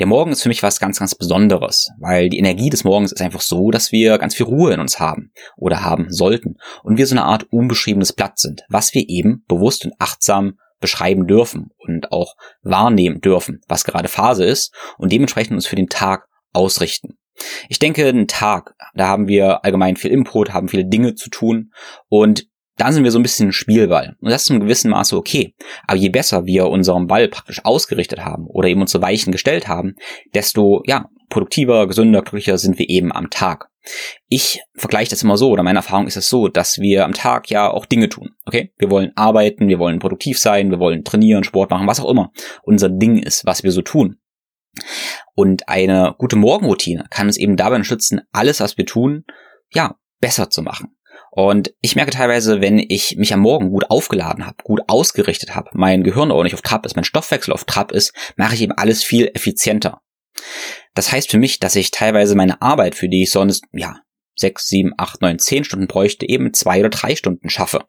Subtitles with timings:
[0.00, 3.20] Der Morgen ist für mich was ganz, ganz Besonderes, weil die Energie des Morgens ist
[3.20, 7.06] einfach so, dass wir ganz viel Ruhe in uns haben oder haben sollten und wir
[7.06, 12.10] so eine Art unbeschriebenes Blatt sind, was wir eben bewusst und achtsam beschreiben dürfen und
[12.10, 17.16] auch wahrnehmen dürfen, was gerade Phase ist und dementsprechend uns für den Tag ausrichten.
[17.68, 21.72] Ich denke, ein Tag, da haben wir allgemein viel Input, haben viele Dinge zu tun
[22.08, 24.16] und da sind wir so ein bisschen Spielball.
[24.20, 25.54] Und das ist in gewissem Maße okay.
[25.86, 29.94] Aber je besser wir unseren Ball praktisch ausgerichtet haben oder eben unsere Weichen gestellt haben,
[30.34, 33.68] desto, ja, produktiver, gesünder, glücklicher sind wir eben am Tag.
[34.28, 37.50] Ich vergleiche das immer so, oder meine Erfahrung ist es so, dass wir am Tag
[37.50, 38.30] ja auch Dinge tun.
[38.46, 38.72] Okay?
[38.78, 42.32] Wir wollen arbeiten, wir wollen produktiv sein, wir wollen trainieren, Sport machen, was auch immer
[42.62, 44.16] unser Ding ist, was wir so tun.
[45.34, 49.24] Und eine gute Morgenroutine kann uns eben dabei unterstützen, alles, was wir tun,
[49.70, 50.93] ja, besser zu machen.
[51.36, 55.68] Und ich merke teilweise, wenn ich mich am Morgen gut aufgeladen habe, gut ausgerichtet habe,
[55.72, 59.02] mein Gehirn ordentlich auf Trab ist, mein Stoffwechsel auf Trab ist, mache ich eben alles
[59.02, 60.00] viel effizienter.
[60.94, 63.96] Das heißt für mich, dass ich teilweise meine Arbeit, für die ich sonst, ja,
[64.36, 67.80] sechs, sieben, acht, neun, zehn Stunden bräuchte, eben zwei oder drei Stunden schaffe.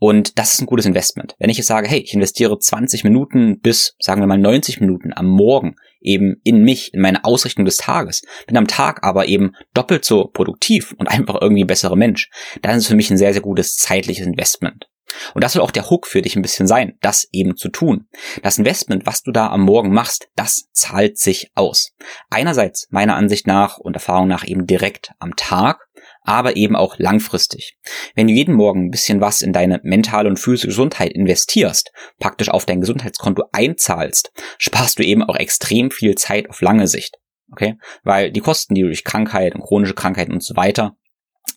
[0.00, 1.36] Und das ist ein gutes Investment.
[1.38, 5.12] Wenn ich jetzt sage, hey, ich investiere 20 Minuten bis, sagen wir mal, 90 Minuten
[5.14, 9.52] am Morgen eben in mich, in meine Ausrichtung des Tages, bin am Tag aber eben
[9.74, 12.30] doppelt so produktiv und einfach irgendwie ein besserer Mensch,
[12.62, 14.86] dann ist es für mich ein sehr, sehr gutes zeitliches Investment.
[15.34, 18.06] Und das soll auch der Hook für dich ein bisschen sein, das eben zu tun.
[18.42, 21.92] Das Investment, was du da am Morgen machst, das zahlt sich aus.
[22.30, 25.88] Einerseits meiner Ansicht nach und Erfahrung nach eben direkt am Tag,
[26.30, 27.76] aber eben auch langfristig.
[28.14, 32.48] Wenn du jeden Morgen ein bisschen was in deine mentale und physische Gesundheit investierst, praktisch
[32.48, 37.16] auf dein Gesundheitskonto einzahlst, sparst du eben auch extrem viel Zeit auf lange Sicht.
[37.50, 37.74] Okay?
[38.04, 40.96] Weil die Kosten, die du durch Krankheit und chronische Krankheiten und so weiter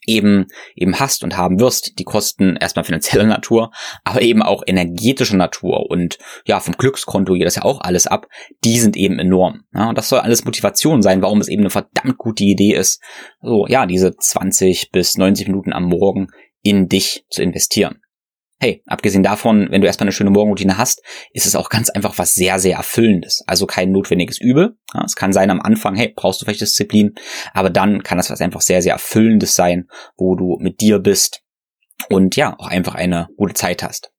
[0.06, 3.72] eben eben hast und haben wirst, die Kosten erstmal finanzieller Natur,
[4.04, 8.28] aber eben auch energetischer Natur und ja, vom Glückskonto geht das ja auch alles ab,
[8.64, 9.64] die sind eben enorm.
[9.74, 13.02] Ja, und das soll alles Motivation sein, warum es eben eine verdammt gute Idee ist,
[13.42, 16.28] so ja, diese 20 bis 90 Minuten am Morgen
[16.62, 18.03] in dich zu investieren
[18.60, 21.02] hey, abgesehen davon, wenn du erstmal eine schöne Morgenroutine hast,
[21.34, 23.44] ist es auch ganz einfach was sehr, sehr Erfüllendes.
[23.46, 24.78] Also kein notwendiges Übel.
[24.94, 27.14] Ja, es kann sein am Anfang, hey, brauchst du vielleicht Disziplin,
[27.54, 29.88] aber dann kann das was einfach sehr, sehr Erfüllendes sein,
[30.18, 31.42] wo du mit dir bist
[32.10, 34.12] und ja, auch einfach eine gute Zeit hast.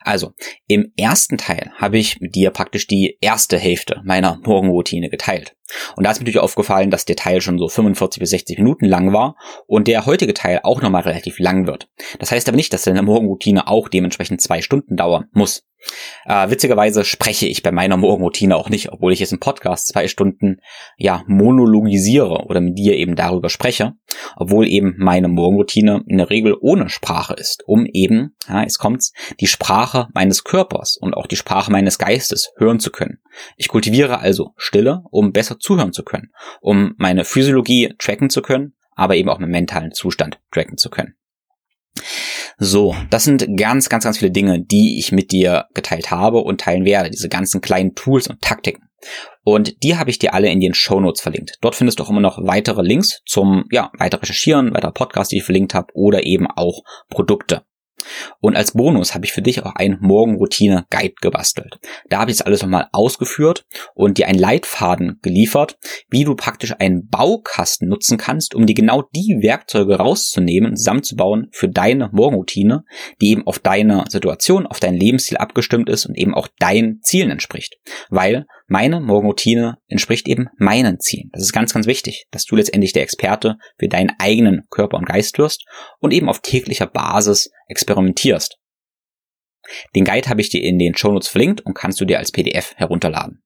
[0.00, 0.32] Also,
[0.66, 5.54] im ersten Teil habe ich mit dir praktisch die erste Hälfte meiner Morgenroutine geteilt.
[5.96, 8.86] Und da ist mir natürlich aufgefallen, dass der Teil schon so 45 bis 60 Minuten
[8.86, 9.36] lang war
[9.66, 11.88] und der heutige Teil auch nochmal relativ lang wird.
[12.18, 15.64] Das heißt aber nicht, dass deine Morgenroutine auch dementsprechend zwei Stunden dauern muss.
[16.26, 20.08] Äh, witzigerweise spreche ich bei meiner Morgenroutine auch nicht, obwohl ich jetzt im Podcast zwei
[20.08, 20.58] Stunden
[20.96, 23.94] ja monologisiere oder mit dir eben darüber spreche,
[24.36, 29.12] obwohl eben meine Morgenroutine in der Regel ohne Sprache ist, um eben, ja, es kommt's,
[29.40, 33.20] die Sprache meines Körpers und auch die Sprache meines Geistes hören zu können.
[33.56, 38.74] Ich kultiviere also Stille, um besser zuhören zu können, um meine Physiologie tracken zu können,
[38.94, 41.14] aber eben auch meinen mentalen Zustand tracken zu können.
[42.58, 46.60] So, das sind ganz, ganz, ganz viele Dinge, die ich mit dir geteilt habe und
[46.60, 47.10] teilen werde.
[47.10, 48.90] Diese ganzen kleinen Tools und Taktiken.
[49.42, 51.56] Und die habe ich dir alle in den Show Notes verlinkt.
[51.62, 55.38] Dort findest du auch immer noch weitere Links zum, ja, weiter recherchieren, weiter Podcasts, die
[55.38, 57.62] ich verlinkt habe oder eben auch Produkte.
[58.40, 61.78] Und als Bonus habe ich für dich auch ein Morgenroutine-Guide gebastelt.
[62.08, 65.78] Da habe ich jetzt alles nochmal ausgeführt und dir einen Leitfaden geliefert,
[66.08, 71.68] wie du praktisch einen Baukasten nutzen kannst, um dir genau die Werkzeuge rauszunehmen, zusammenzubauen für
[71.68, 72.84] deine Morgenroutine,
[73.20, 77.30] die eben auf deine Situation, auf dein Lebensstil abgestimmt ist und eben auch deinen Zielen
[77.30, 77.78] entspricht.
[78.08, 81.28] Weil meine Morgenroutine entspricht eben meinen Zielen.
[81.32, 85.06] Das ist ganz, ganz wichtig, dass du letztendlich der Experte für deinen eigenen Körper und
[85.06, 85.64] Geist wirst
[85.98, 88.58] und eben auf täglicher Basis experimentierst.
[89.96, 92.74] Den Guide habe ich dir in den Shownotes verlinkt und kannst du dir als PDF
[92.76, 93.42] herunterladen.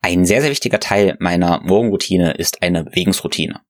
[0.00, 3.60] Ein sehr, sehr wichtiger Teil meiner Morgenroutine ist eine Bewegungsroutine.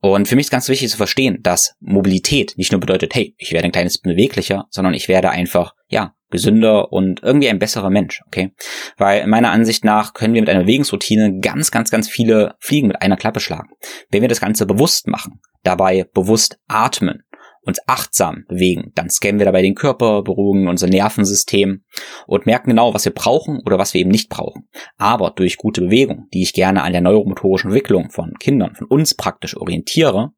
[0.00, 3.50] Und für mich ist ganz wichtig zu verstehen, dass Mobilität nicht nur bedeutet, hey, ich
[3.52, 8.20] werde ein kleines beweglicher, sondern ich werde einfach, ja, gesünder und irgendwie ein besserer Mensch,
[8.26, 8.52] okay?
[8.98, 13.00] Weil meiner Ansicht nach können wir mit einer Bewegungsroutine ganz, ganz, ganz viele Fliegen mit
[13.00, 13.70] einer Klappe schlagen.
[14.10, 17.22] Wenn wir das Ganze bewusst machen, dabei bewusst atmen
[17.66, 21.82] uns achtsam bewegen, dann scannen wir dabei den Körper, beruhigen unser Nervensystem
[22.26, 24.68] und merken genau, was wir brauchen oder was wir eben nicht brauchen.
[24.96, 29.14] Aber durch gute Bewegung, die ich gerne an der neuromotorischen Entwicklung von Kindern, von uns
[29.14, 30.32] praktisch orientiere,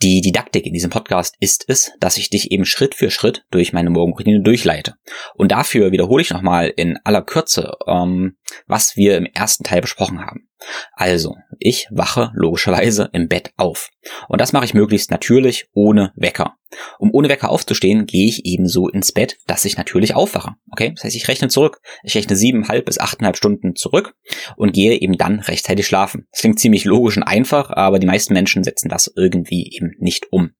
[0.00, 3.72] Die Didaktik in diesem Podcast ist es, dass ich dich eben Schritt für Schritt durch
[3.72, 4.94] meine Morgenroutine durchleite.
[5.34, 8.36] Und dafür wiederhole ich nochmal in aller Kürze, ähm,
[8.66, 10.47] was wir im ersten Teil besprochen haben.
[10.92, 13.90] Also, ich wache logischerweise im Bett auf.
[14.28, 16.56] Und das mache ich möglichst natürlich ohne Wecker.
[16.98, 20.54] Um ohne Wecker aufzustehen, gehe ich ebenso ins Bett, dass ich natürlich aufwache.
[20.70, 20.92] Okay?
[20.94, 21.80] Das heißt, ich rechne zurück.
[22.02, 24.14] Ich rechne siebeneinhalb bis achteinhalb Stunden zurück
[24.56, 26.26] und gehe eben dann rechtzeitig schlafen.
[26.32, 30.26] Das klingt ziemlich logisch und einfach, aber die meisten Menschen setzen das irgendwie eben nicht
[30.30, 30.50] um.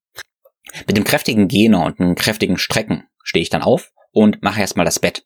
[0.87, 4.85] Mit dem kräftigen Gene und einem kräftigen Strecken stehe ich dann auf und mache erstmal
[4.87, 5.25] das Bett.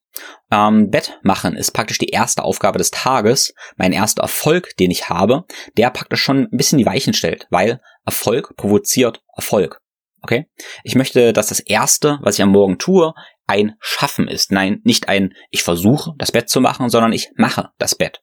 [0.50, 5.08] Ähm, Bett machen ist praktisch die erste Aufgabe des Tages, mein erster Erfolg, den ich
[5.08, 5.44] habe,
[5.76, 9.81] der praktisch schon ein bisschen die Weichen stellt, weil Erfolg provoziert Erfolg.
[10.22, 10.46] Okay?
[10.84, 13.12] Ich möchte, dass das erste, was ich am Morgen tue,
[13.46, 14.52] ein Schaffen ist.
[14.52, 18.22] Nein, nicht ein ich versuche, das Bett zu machen, sondern ich mache das Bett.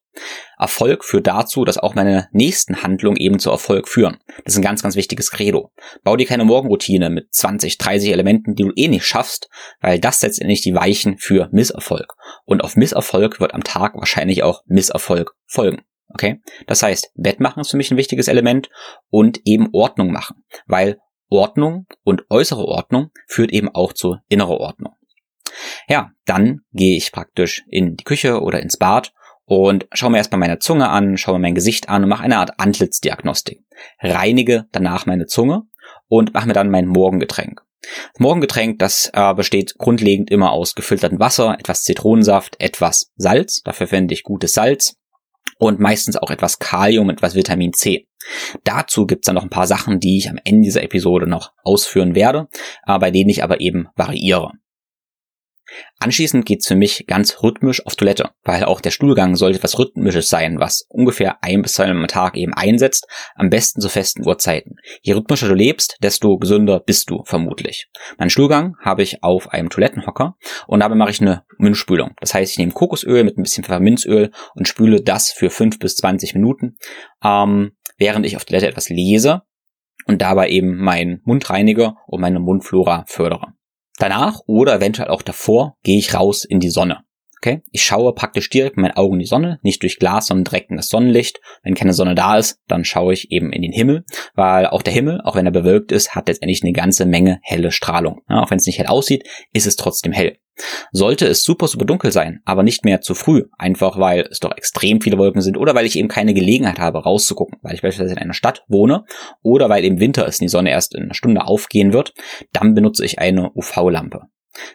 [0.57, 4.17] Erfolg führt dazu, dass auch meine nächsten Handlungen eben zu Erfolg führen.
[4.43, 5.71] Das ist ein ganz, ganz wichtiges Credo.
[6.03, 9.49] Bau dir keine Morgenroutine mit 20, 30 Elementen, die du eh nicht schaffst,
[9.81, 12.15] weil das setzt endlich die Weichen für Misserfolg.
[12.45, 15.83] Und auf Misserfolg wird am Tag wahrscheinlich auch Misserfolg folgen.
[16.13, 16.41] Okay?
[16.65, 18.69] Das heißt, Bett machen ist für mich ein wichtiges Element
[19.09, 20.97] und eben Ordnung machen, weil
[21.29, 24.93] Ordnung und äußere Ordnung führt eben auch zu innerer Ordnung.
[25.87, 29.13] Ja, dann gehe ich praktisch in die Küche oder ins Bad
[29.45, 32.37] und schaue mir erstmal meine Zunge an, schaue mir mein Gesicht an und mache eine
[32.37, 33.63] Art Antlitzdiagnostik.
[33.99, 35.63] Reinige danach meine Zunge
[36.07, 37.61] und mache mir dann mein Morgengetränk.
[37.81, 43.61] Das Morgengetränk, das äh, besteht grundlegend immer aus gefiltertem Wasser, etwas Zitronensaft, etwas Salz.
[43.63, 44.97] Dafür verwende ich gutes Salz
[45.57, 48.07] und meistens auch etwas Kalium, etwas Vitamin C.
[48.63, 52.15] Dazu gibt's dann noch ein paar Sachen, die ich am Ende dieser Episode noch ausführen
[52.15, 52.47] werde,
[52.85, 54.51] äh, bei denen ich aber eben variiere.
[55.99, 60.29] Anschließend geht's für mich ganz rhythmisch auf Toilette, weil auch der Stuhlgang sollte etwas Rhythmisches
[60.29, 63.05] sein, was ungefähr ein bis zwei Mal am Tag eben einsetzt,
[63.35, 64.75] am besten zu festen Uhrzeiten.
[65.01, 67.87] Je rhythmischer du lebst, desto gesünder bist du vermutlich.
[68.17, 70.35] Mein Stuhlgang habe ich auf einem Toilettenhocker
[70.67, 72.11] und dabei mache ich eine Mundspülung.
[72.19, 75.95] Das heißt, ich nehme Kokosöl mit ein bisschen Pfefferminzöl und spüle das für fünf bis
[75.95, 76.77] zwanzig Minuten,
[77.23, 79.41] ähm, während ich auf Toilette etwas lese
[80.05, 83.53] und dabei eben meinen Mundreiniger und meine Mundflora fördere.
[83.99, 87.01] Danach oder eventuell auch davor gehe ich raus in die Sonne.
[87.41, 87.61] Okay?
[87.71, 90.71] Ich schaue praktisch direkt mit meinen Augen in die Sonne, nicht durch Glas, sondern direkt
[90.71, 91.39] in das Sonnenlicht.
[91.63, 94.03] Wenn keine Sonne da ist, dann schaue ich eben in den Himmel,
[94.35, 97.71] weil auch der Himmel, auch wenn er bewölkt ist, hat letztendlich eine ganze Menge helle
[97.71, 98.21] Strahlung.
[98.29, 100.37] Ja, auch wenn es nicht hell aussieht, ist es trotzdem hell.
[100.91, 104.51] Sollte es super, super dunkel sein, aber nicht mehr zu früh, einfach weil es doch
[104.55, 108.15] extrem viele Wolken sind oder weil ich eben keine Gelegenheit habe, rauszugucken, weil ich beispielsweise
[108.15, 109.05] in einer Stadt wohne
[109.41, 112.13] oder weil im Winter ist und die Sonne erst in einer Stunde aufgehen wird,
[112.51, 114.23] dann benutze ich eine UV-Lampe.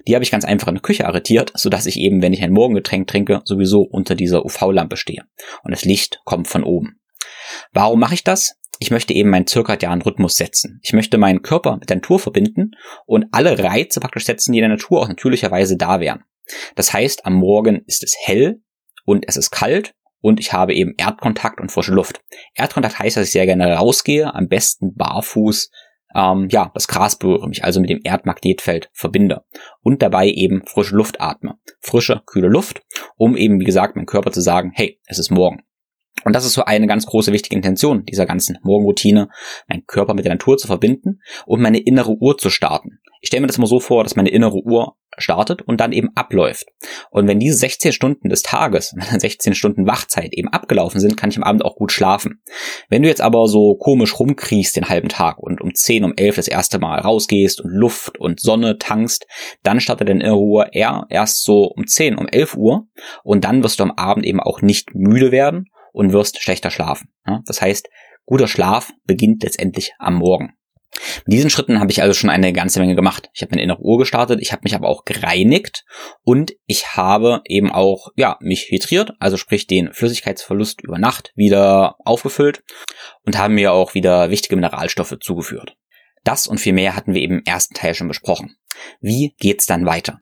[0.07, 2.53] Die habe ich ganz einfach in der Küche arretiert, sodass ich eben, wenn ich ein
[2.53, 5.25] Morgengetränk trinke, sowieso unter dieser UV-Lampe stehe.
[5.63, 7.01] Und das Licht kommt von oben.
[7.73, 8.57] Warum mache ich das?
[8.79, 10.81] Ich möchte eben meinen zirkadianen Rhythmus setzen.
[10.83, 12.73] Ich möchte meinen Körper mit der Natur verbinden
[13.07, 16.25] und alle Reize praktisch setzen, die in der Natur auch natürlicherweise da wären.
[16.75, 18.61] Das heißt, am Morgen ist es hell
[19.05, 22.21] und es ist kalt und ich habe eben Erdkontakt und frische Luft.
[22.55, 25.71] Erdkontakt heißt, dass ich sehr gerne rausgehe, am besten barfuß
[26.15, 29.45] ähm, ja, das Gras berühre, mich also mit dem Erdmagnetfeld verbinde
[29.83, 31.59] und dabei eben frische Luft atme.
[31.81, 32.83] Frische, kühle Luft,
[33.17, 35.63] um eben, wie gesagt, meinem Körper zu sagen, hey, es ist morgen.
[36.25, 39.29] Und das ist so eine ganz große wichtige Intention dieser ganzen Morgenroutine,
[39.69, 43.01] meinen Körper mit der Natur zu verbinden und meine innere Uhr zu starten.
[43.21, 46.11] Ich stelle mir das immer so vor, dass meine innere Uhr startet und dann eben
[46.15, 46.67] abläuft.
[47.11, 51.31] Und wenn diese 16 Stunden des Tages, meine 16 Stunden Wachzeit eben abgelaufen sind, kann
[51.31, 52.43] ich am Abend auch gut schlafen.
[52.89, 56.37] Wenn du jetzt aber so komisch rumkriechst den halben Tag und um 10, um 11
[56.37, 59.27] das erste Mal rausgehst und Luft und Sonne tankst,
[59.63, 62.87] dann startet deine Uhr eher erst so um 10, um 11 Uhr
[63.23, 67.09] und dann wirst du am Abend eben auch nicht müde werden und wirst schlechter schlafen.
[67.47, 67.89] Das heißt,
[68.27, 70.55] guter Schlaf beginnt letztendlich am Morgen.
[71.27, 73.31] Mit diesen Schritten habe ich also schon eine ganze Menge gemacht.
[73.35, 75.85] Ich habe meine innere Uhr gestartet, ich habe mich aber auch gereinigt
[76.23, 81.97] und ich habe eben auch ja mich hydriert, also sprich den Flüssigkeitsverlust über Nacht wieder
[82.05, 82.63] aufgefüllt
[83.25, 85.77] und haben mir auch wieder wichtige Mineralstoffe zugeführt.
[86.23, 88.57] Das und viel mehr hatten wir eben im ersten Teil schon besprochen.
[89.01, 90.21] Wie geht's dann weiter?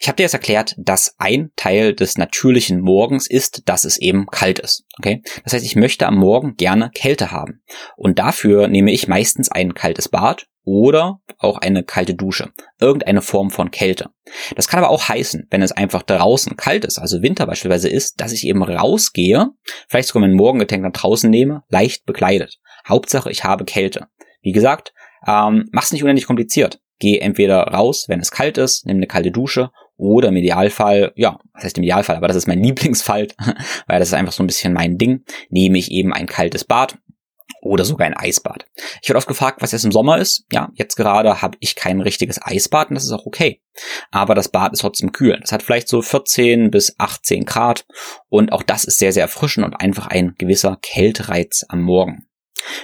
[0.00, 4.26] Ich habe dir jetzt erklärt, dass ein Teil des natürlichen Morgens ist, dass es eben
[4.26, 4.84] kalt ist.
[4.98, 5.22] Okay?
[5.44, 7.62] Das heißt, ich möchte am Morgen gerne Kälte haben.
[7.96, 12.50] Und dafür nehme ich meistens ein kaltes Bad oder auch eine kalte Dusche.
[12.78, 14.10] Irgendeine Form von Kälte.
[14.54, 18.20] Das kann aber auch heißen, wenn es einfach draußen kalt ist, also Winter beispielsweise ist,
[18.20, 19.48] dass ich eben rausgehe,
[19.88, 22.58] vielleicht sogar mein Morgengetränk nach draußen nehme, leicht bekleidet.
[22.86, 24.08] Hauptsache, ich habe Kälte.
[24.42, 24.92] Wie gesagt,
[25.26, 29.30] ähm, mach's nicht unendlich kompliziert geh entweder raus, wenn es kalt ist, nimm eine kalte
[29.30, 33.28] Dusche oder im Idealfall, ja, was heißt im Idealfall, aber das ist mein Lieblingsfall,
[33.86, 36.98] weil das ist einfach so ein bisschen mein Ding, nehme ich eben ein kaltes Bad
[37.60, 38.66] oder sogar ein Eisbad.
[39.02, 40.44] Ich werde oft gefragt, was jetzt im Sommer ist.
[40.52, 43.60] Ja, jetzt gerade habe ich kein richtiges Eisbad und das ist auch okay.
[44.10, 45.38] Aber das Bad ist trotzdem kühl.
[45.40, 47.86] Das hat vielleicht so 14 bis 18 Grad
[48.28, 52.28] und auch das ist sehr, sehr erfrischend und einfach ein gewisser Kältereiz am Morgen.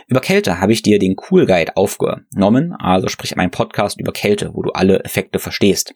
[0.06, 4.50] Über Kälte habe ich dir den Cool Guide aufgenommen, also sprich mein Podcast über Kälte,
[4.54, 5.94] wo du alle Effekte verstehst.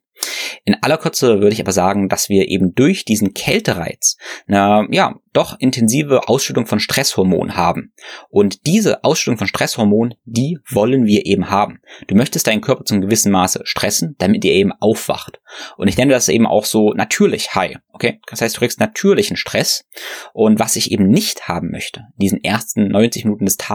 [0.64, 4.16] In aller Kürze würde ich aber sagen, dass wir eben durch diesen Kältereiz
[4.46, 7.92] eine, ja, doch intensive Ausschüttung von Stresshormonen haben.
[8.28, 11.80] Und diese Ausschüttung von Stresshormonen, die wollen wir eben haben.
[12.08, 15.40] Du möchtest deinen Körper zum gewissen Maße stressen, damit er eben aufwacht.
[15.76, 17.76] Und ich nenne das eben auch so natürlich High.
[17.92, 18.20] Okay?
[18.26, 19.84] Das heißt, du kriegst natürlichen Stress.
[20.32, 23.67] Und was ich eben nicht haben möchte, diesen ersten 90 Minuten des Tages,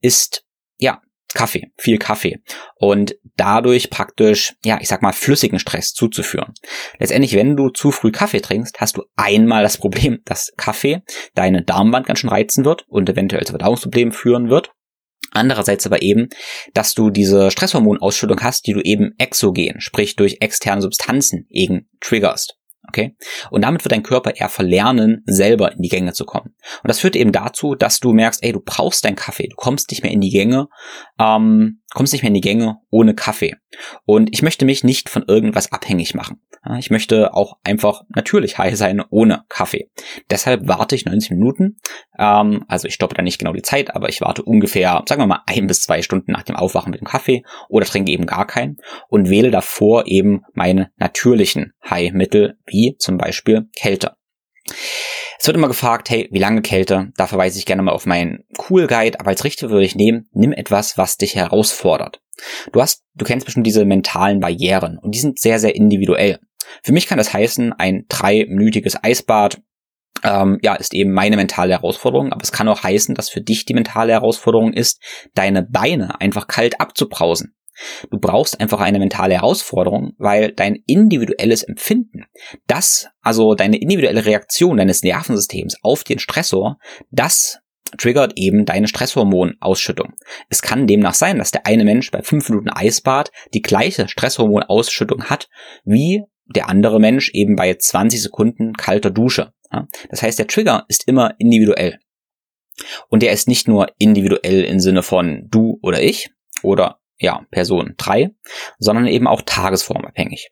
[0.00, 0.44] ist
[0.78, 1.00] ja,
[1.34, 2.38] Kaffee, viel Kaffee
[2.76, 6.54] und dadurch praktisch, ja, ich sag mal, flüssigen Stress zuzuführen.
[6.98, 11.02] Letztendlich, wenn du zu früh Kaffee trinkst, hast du einmal das Problem, dass Kaffee
[11.34, 14.70] deine Darmwand ganz schön reizen wird und eventuell zu Verdauungsproblemen führen wird.
[15.32, 16.28] Andererseits aber eben,
[16.72, 22.56] dass du diese Stresshormonausschüttung hast, die du eben exogen, sprich durch externe Substanzen eben triggerst.
[22.94, 23.16] Okay?
[23.50, 26.54] Und damit wird dein Körper eher verlernen, selber in die Gänge zu kommen.
[26.82, 29.90] Und das führt eben dazu, dass du merkst, ey, du brauchst deinen Kaffee, du kommst
[29.90, 30.68] nicht mehr in die Gänge,
[31.18, 33.56] ähm, kommst nicht mehr in die Gänge ohne Kaffee.
[34.04, 36.40] Und ich möchte mich nicht von irgendwas abhängig machen.
[36.78, 39.90] Ich möchte auch einfach natürlich high sein ohne Kaffee.
[40.30, 41.76] Deshalb warte ich 90 Minuten.
[42.18, 45.26] Ähm, also ich stoppe da nicht genau die Zeit, aber ich warte ungefähr, sagen wir
[45.26, 48.46] mal, ein bis zwei Stunden nach dem Aufwachen mit dem Kaffee oder trinke eben gar
[48.46, 54.12] keinen und wähle davor eben meine natürlichen High-Mittel, wie zum Beispiel Kälte.
[55.38, 57.12] Es wird immer gefragt, hey, wie lange Kälte?
[57.16, 60.28] Da verweise ich gerne mal auf meinen Cool Guide, aber als Richter würde ich nehmen,
[60.32, 62.22] nimm etwas, was dich herausfordert.
[62.72, 66.38] Du hast, du kennst bestimmt diese mentalen Barrieren und die sind sehr, sehr individuell.
[66.82, 69.60] Für mich kann das heißen, ein dreiminütiges Eisbad
[70.22, 73.66] ähm, ja, ist eben meine mentale Herausforderung, aber es kann auch heißen, dass für dich
[73.66, 75.02] die mentale Herausforderung ist,
[75.34, 77.54] deine Beine einfach kalt abzubrausen.
[78.10, 82.24] Du brauchst einfach eine mentale Herausforderung, weil dein individuelles Empfinden,
[82.66, 86.78] das, also deine individuelle Reaktion deines Nervensystems auf den Stressor,
[87.10, 87.60] das
[87.98, 90.14] triggert eben deine Stresshormonausschüttung.
[90.48, 95.24] Es kann demnach sein, dass der eine Mensch bei fünf Minuten Eisbad die gleiche Stresshormonausschüttung
[95.24, 95.48] hat
[95.84, 99.52] wie der andere Mensch eben bei 20 Sekunden kalter Dusche.
[100.10, 101.98] Das heißt, der Trigger ist immer individuell.
[103.08, 106.30] Und der ist nicht nur individuell im Sinne von du oder ich
[106.62, 108.30] oder ja, Person 3,
[108.78, 110.50] sondern eben auch tagesformabhängig.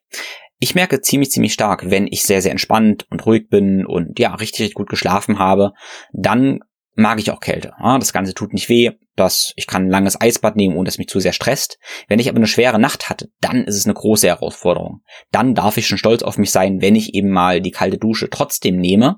[0.59, 4.33] Ich merke ziemlich, ziemlich stark, wenn ich sehr, sehr entspannt und ruhig bin und ja,
[4.35, 5.73] richtig, richtig gut geschlafen habe,
[6.13, 6.59] dann
[6.95, 7.73] mag ich auch Kälte.
[7.79, 11.07] das Ganze tut nicht weh, dass ich kann ein langes Eisbad nehmen, ohne dass mich
[11.07, 11.77] zu sehr stresst.
[12.07, 15.01] Wenn ich aber eine schwere Nacht hatte, dann ist es eine große Herausforderung.
[15.31, 18.29] Dann darf ich schon stolz auf mich sein, wenn ich eben mal die kalte Dusche
[18.29, 19.17] trotzdem nehme.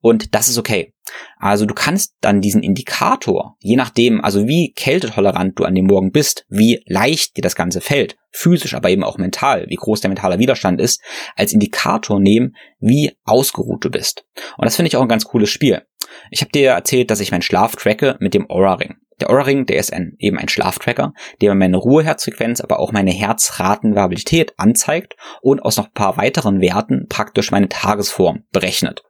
[0.00, 0.92] Und das ist okay.
[1.38, 6.12] Also du kannst dann diesen Indikator, je nachdem, also wie kältetolerant du an dem Morgen
[6.12, 10.10] bist, wie leicht dir das Ganze fällt, physisch, aber eben auch mental, wie groß der
[10.10, 11.00] mentale Widerstand ist,
[11.36, 14.24] als Indikator nehmen, wie ausgeruht du bist.
[14.56, 15.82] Und das finde ich auch ein ganz cooles Spiel.
[16.30, 18.96] Ich habe dir erzählt, dass ich meinen Schlaf tracke mit dem Aura-Ring.
[19.20, 24.54] Der Aura-Ring, der ist ein, eben ein Schlaftracker, der meine Ruheherzfrequenz, aber auch meine Herzratenvariabilität
[24.58, 29.02] anzeigt und aus noch ein paar weiteren Werten praktisch meine Tagesform berechnet.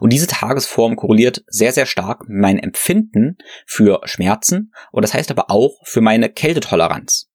[0.00, 5.30] Und diese Tagesform korreliert sehr, sehr stark mit meinem Empfinden für Schmerzen und das heißt
[5.30, 7.30] aber auch für meine Kältetoleranz.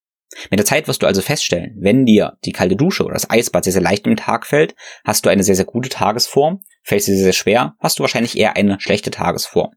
[0.50, 3.66] Mit der Zeit wirst du also feststellen, wenn dir die kalte Dusche oder das Eisbad
[3.66, 6.62] sehr, sehr leicht im Tag fällt, hast du eine sehr, sehr gute Tagesform.
[6.84, 9.72] Fällt dir sehr, schwer, hast du wahrscheinlich eher eine schlechte Tagesform.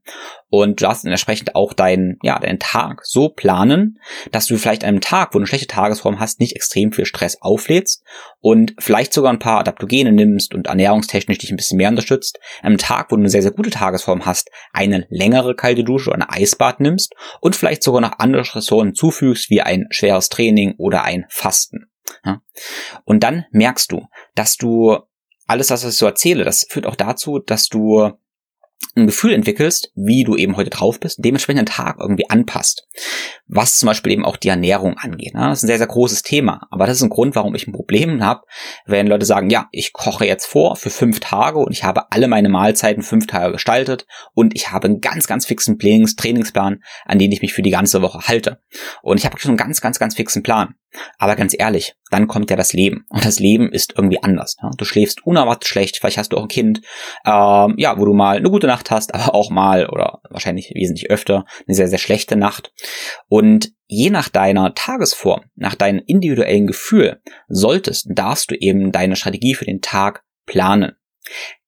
[0.49, 3.99] Und du darfst entsprechend auch deinen, ja, deinen Tag so planen,
[4.33, 7.05] dass du vielleicht an einem Tag, wo du eine schlechte Tagesform hast, nicht extrem viel
[7.05, 8.03] Stress auflädst
[8.41, 12.39] und vielleicht sogar ein paar Adaptogene nimmst und ernährungstechnisch dich ein bisschen mehr unterstützt.
[12.63, 16.11] An einem Tag, wo du eine sehr, sehr gute Tagesform hast, eine längere kalte Dusche
[16.11, 20.75] oder ein Eisbad nimmst und vielleicht sogar noch andere Stressoren zufügst, wie ein schweres Training
[20.79, 21.91] oder ein Fasten.
[23.05, 24.99] Und dann merkst du, dass du
[25.47, 28.13] alles, was ich so erzähle, das führt auch dazu, dass du
[28.97, 32.87] ein Gefühl entwickelst, wie du eben heute drauf bist, dementsprechend den Tag irgendwie anpasst.
[33.47, 35.35] Was zum Beispiel eben auch die Ernährung angeht.
[35.35, 35.41] Ne?
[35.41, 36.67] Das ist ein sehr, sehr großes Thema.
[36.71, 38.43] Aber das ist ein Grund, warum ich ein Problem habe,
[38.87, 42.29] wenn Leute sagen, ja, ich koche jetzt vor für fünf Tage und ich habe alle
[42.29, 47.33] meine Mahlzeiten fünf Tage gestaltet und ich habe einen ganz, ganz fixen Trainingsplan, an den
[47.33, 48.61] ich mich für die ganze Woche halte.
[49.03, 50.75] Und ich habe schon einen ganz, ganz, ganz fixen Plan.
[51.19, 53.05] Aber ganz ehrlich, dann kommt ja das Leben.
[53.09, 54.57] Und das Leben ist irgendwie anders.
[54.63, 54.71] Ja?
[54.77, 56.81] Du schläfst unerwartet schlecht, vielleicht hast du auch ein Kind,
[57.27, 61.11] ähm, ja, wo du mal eine gute Nacht hast, aber auch mal oder wahrscheinlich wesentlich
[61.11, 62.73] öfter eine sehr, sehr schlechte Nacht.
[63.29, 69.55] Und je nach deiner Tagesform, nach deinem individuellen Gefühl, solltest, darfst du eben deine Strategie
[69.55, 70.93] für den Tag planen.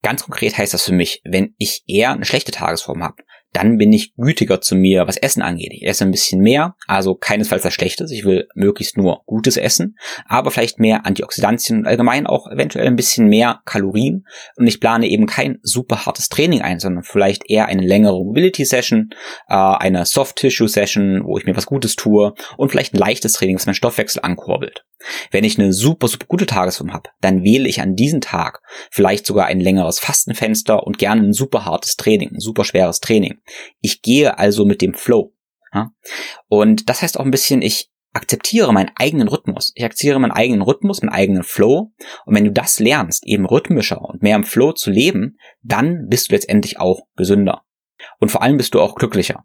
[0.02, 3.22] Ganz konkret heißt das für mich, wenn ich eher eine schlechte Tagesform habe,
[3.56, 5.72] dann bin ich gütiger zu mir, was Essen angeht.
[5.72, 8.10] Ich esse ein bisschen mehr, also keinesfalls das Schlechtes.
[8.10, 9.96] Ich will möglichst nur gutes Essen,
[10.26, 14.26] aber vielleicht mehr Antioxidantien und allgemein auch eventuell ein bisschen mehr Kalorien.
[14.56, 18.66] Und ich plane eben kein super hartes Training ein, sondern vielleicht eher eine längere Mobility
[18.66, 19.08] Session,
[19.48, 23.32] äh, eine Soft Tissue Session, wo ich mir was Gutes tue und vielleicht ein leichtes
[23.32, 24.84] Training, was meinen Stoffwechsel ankurbelt.
[25.30, 28.60] Wenn ich eine super, super gute Tagesform habe, dann wähle ich an diesem Tag
[28.90, 33.38] vielleicht sogar ein längeres Fastenfenster und gerne ein super hartes Training, ein super schweres Training.
[33.80, 35.34] Ich gehe also mit dem Flow.
[35.72, 35.90] Ja?
[36.48, 39.72] Und das heißt auch ein bisschen, ich akzeptiere meinen eigenen Rhythmus.
[39.74, 41.92] Ich akzeptiere meinen eigenen Rhythmus, meinen eigenen Flow.
[42.24, 46.30] Und wenn du das lernst, eben rhythmischer und mehr im Flow zu leben, dann bist
[46.30, 47.62] du letztendlich auch gesünder.
[48.18, 49.44] Und vor allem bist du auch glücklicher,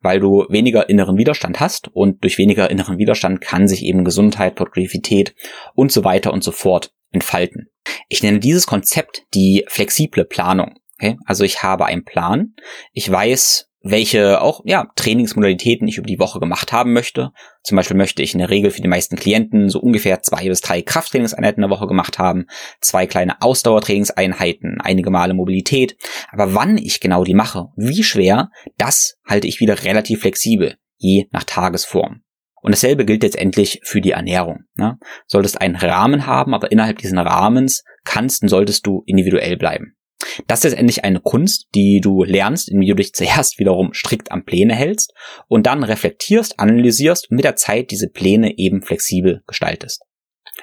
[0.00, 4.56] weil du weniger inneren Widerstand hast und durch weniger inneren Widerstand kann sich eben Gesundheit,
[4.56, 5.34] Produktivität
[5.74, 7.70] und so weiter und so fort entfalten.
[8.08, 10.78] Ich nenne dieses Konzept die flexible Planung.
[11.00, 11.16] Okay?
[11.24, 12.54] Also ich habe einen Plan.
[12.92, 17.30] Ich weiß, welche auch ja, Trainingsmodalitäten ich über die Woche gemacht haben möchte.
[17.62, 20.60] Zum Beispiel möchte ich in der Regel für die meisten Klienten so ungefähr zwei bis
[20.60, 22.46] drei Krafttrainingseinheiten in der Woche gemacht haben,
[22.80, 25.96] zwei kleine Ausdauertrainingseinheiten, einige Male Mobilität.
[26.30, 31.26] Aber wann ich genau die mache, wie schwer, das halte ich wieder relativ flexibel, je
[31.30, 32.22] nach Tagesform.
[32.60, 34.64] Und dasselbe gilt letztendlich für die Ernährung.
[34.74, 34.98] Ne?
[35.28, 39.97] Solltest einen Rahmen haben, aber innerhalb diesen Rahmens kannst und solltest du individuell bleiben.
[40.46, 44.44] Das ist endlich eine Kunst, die du lernst, indem du dich zuerst wiederum strikt am
[44.44, 45.12] Pläne hältst
[45.46, 50.02] und dann reflektierst, analysierst und mit der Zeit diese Pläne eben flexibel gestaltest.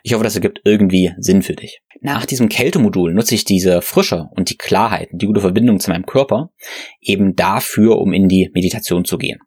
[0.04, 1.80] Ich hoffe, das ergibt irgendwie Sinn für dich.
[2.02, 6.06] Nach diesem Kältemodul nutze ich diese Frische und die Klarheit die gute Verbindung zu meinem
[6.06, 6.50] Körper
[7.00, 9.40] eben dafür, um in die Meditation zu gehen.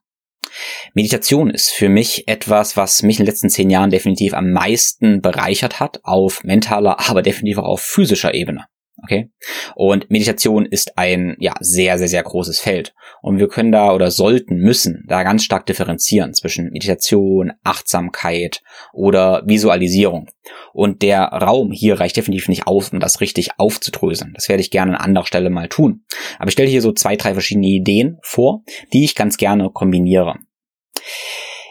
[0.94, 5.21] Meditation ist für mich etwas, was mich in den letzten zehn Jahren definitiv am meisten
[5.21, 8.64] bereichert hat, auf mentaler, aber definitiv auch auf physischer Ebene.
[9.05, 9.31] Okay.
[9.77, 12.95] Und Meditation ist ein, ja, sehr, sehr, sehr großes Feld.
[13.23, 19.43] Und wir können da oder sollten, müssen da ganz stark differenzieren zwischen Meditation, Achtsamkeit oder
[19.47, 20.29] Visualisierung.
[20.73, 24.33] Und der Raum hier reicht definitiv nicht aus, um das richtig aufzudröseln.
[24.35, 26.05] Das werde ich gerne an anderer Stelle mal tun.
[26.39, 30.37] Aber ich stelle hier so zwei, drei verschiedene Ideen vor, die ich ganz gerne kombiniere.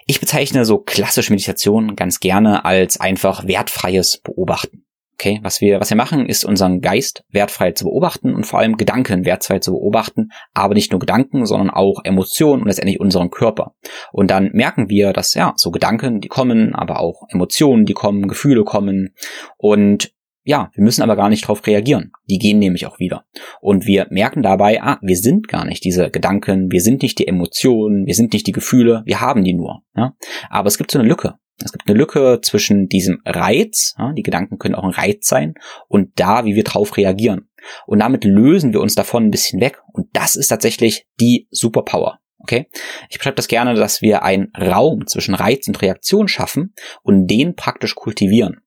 [0.06, 4.87] Ich bezeichne so klassische Meditation ganz gerne als einfach wertfreies Beobachten.
[5.19, 8.77] Okay, was wir, was wir machen, ist unseren Geist wertfrei zu beobachten und vor allem
[8.77, 13.73] Gedanken wertfrei zu beobachten, aber nicht nur Gedanken, sondern auch Emotionen und letztendlich unseren Körper.
[14.12, 18.27] Und dann merken wir, dass ja, so Gedanken, die kommen, aber auch Emotionen, die kommen,
[18.27, 19.15] Gefühle kommen
[19.58, 22.12] und ja, wir müssen aber gar nicht darauf reagieren.
[22.30, 23.25] Die gehen nämlich auch wieder.
[23.60, 27.27] Und wir merken dabei, ah, wir sind gar nicht diese Gedanken, wir sind nicht die
[27.27, 29.82] Emotionen, wir sind nicht die Gefühle, wir haben die nur.
[29.95, 30.13] Ja?
[30.49, 31.34] Aber es gibt so eine Lücke.
[31.63, 35.56] Es gibt eine Lücke zwischen diesem Reiz, ja, die Gedanken können auch ein Reiz sein,
[35.88, 37.50] und da, wie wir drauf reagieren.
[37.86, 39.82] Und damit lösen wir uns davon ein bisschen weg.
[39.91, 42.20] Und das ist tatsächlich die Superpower.
[42.39, 42.67] Okay?
[43.10, 47.56] Ich beschreibe das gerne, dass wir einen Raum zwischen Reiz und Reaktion schaffen und den
[47.56, 48.62] praktisch kultivieren.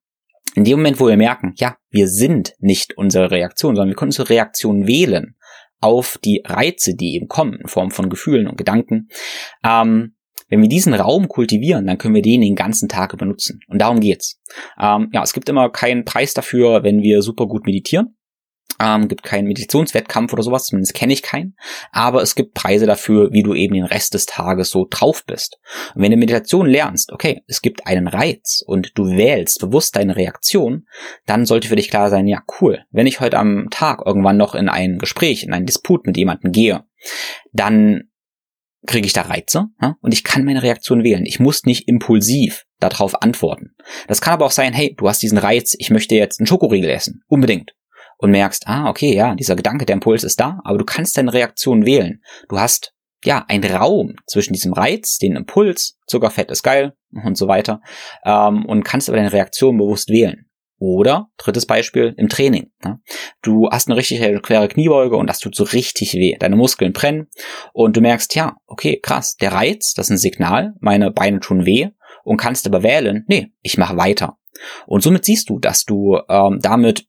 [0.55, 4.09] In dem Moment, wo wir merken, ja, wir sind nicht unsere Reaktion, sondern wir können
[4.09, 5.37] unsere Reaktion wählen
[5.81, 9.09] auf die Reize, die eben kommen, in Form von Gefühlen und Gedanken,
[9.65, 10.17] ähm,
[10.51, 13.61] wenn wir diesen Raum kultivieren, dann können wir den den ganzen Tag übernutzen.
[13.69, 14.39] Und darum geht's.
[14.79, 18.17] Ähm, ja, es gibt immer keinen Preis dafür, wenn wir super gut meditieren.
[18.83, 21.55] Ähm, gibt keinen Meditationswettkampf oder sowas, zumindest kenne ich keinen.
[21.93, 25.59] Aber es gibt Preise dafür, wie du eben den Rest des Tages so drauf bist.
[25.95, 30.17] Und wenn du Meditation lernst, okay, es gibt einen Reiz und du wählst bewusst deine
[30.17, 30.87] Reaktion,
[31.27, 34.55] dann sollte für dich klar sein, ja cool, wenn ich heute am Tag irgendwann noch
[34.55, 36.85] in ein Gespräch, in einen Disput mit jemandem gehe,
[37.53, 38.10] dann
[38.87, 39.97] kriege ich da Reize ja?
[40.01, 41.27] und ich kann meine Reaktion wählen.
[41.27, 43.75] Ich muss nicht impulsiv darauf antworten.
[44.09, 46.91] Das kann aber auch sein, hey, du hast diesen Reiz, ich möchte jetzt einen Schokoriegel
[46.91, 47.23] essen.
[47.29, 47.73] Unbedingt
[48.21, 51.33] und merkst, ah, okay, ja, dieser Gedanke, der Impuls ist da, aber du kannst deine
[51.33, 52.21] Reaktion wählen.
[52.49, 52.93] Du hast
[53.25, 56.93] ja einen Raum zwischen diesem Reiz, den Impuls, Zuckerfett ist geil
[57.25, 57.81] und so weiter,
[58.25, 60.50] ähm, und kannst aber deine Reaktion bewusst wählen.
[60.83, 62.71] Oder, drittes Beispiel, im Training.
[62.83, 63.01] Ne?
[63.43, 66.37] Du hast eine richtig quere Kniebeuge und das tut so richtig weh.
[66.39, 67.29] Deine Muskeln brennen
[67.75, 71.67] und du merkst, ja, okay, krass, der Reiz, das ist ein Signal, meine Beine tun
[71.67, 71.91] weh
[72.25, 74.39] und kannst aber wählen, nee, ich mache weiter.
[74.87, 77.07] Und somit siehst du, dass du ähm, damit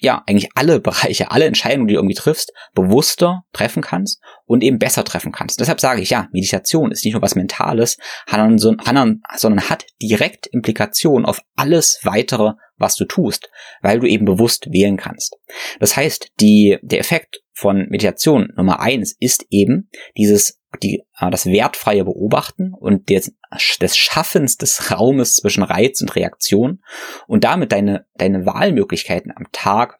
[0.00, 4.78] ja, eigentlich alle Bereiche, alle Entscheidungen, die du irgendwie triffst, bewusster treffen kannst und eben
[4.78, 5.60] besser treffen kannst.
[5.60, 11.40] Deshalb sage ich ja, Meditation ist nicht nur was Mentales, sondern hat direkt Implikationen auf
[11.54, 13.50] alles weitere, was du tust,
[13.82, 15.36] weil du eben bewusst wählen kannst.
[15.80, 21.46] Das heißt, die, der Effekt von Meditation Nummer eins ist eben dieses die, äh, das
[21.46, 23.34] wertfreie Beobachten und des,
[23.80, 26.82] des Schaffens des Raumes zwischen Reiz und Reaktion
[27.26, 29.98] und damit deine, deine Wahlmöglichkeiten am Tag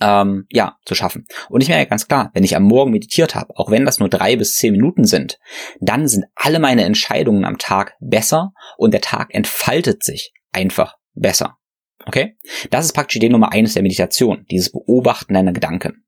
[0.00, 1.26] ähm, ja, zu schaffen.
[1.48, 4.08] Und ich merke ganz klar, wenn ich am Morgen meditiert habe, auch wenn das nur
[4.08, 5.38] drei bis zehn Minuten sind,
[5.80, 11.58] dann sind alle meine Entscheidungen am Tag besser und der Tag entfaltet sich einfach besser.
[12.06, 12.36] Okay?
[12.70, 16.04] Das ist praktisch Idee Nummer eines der Meditation, dieses Beobachten deiner Gedanken.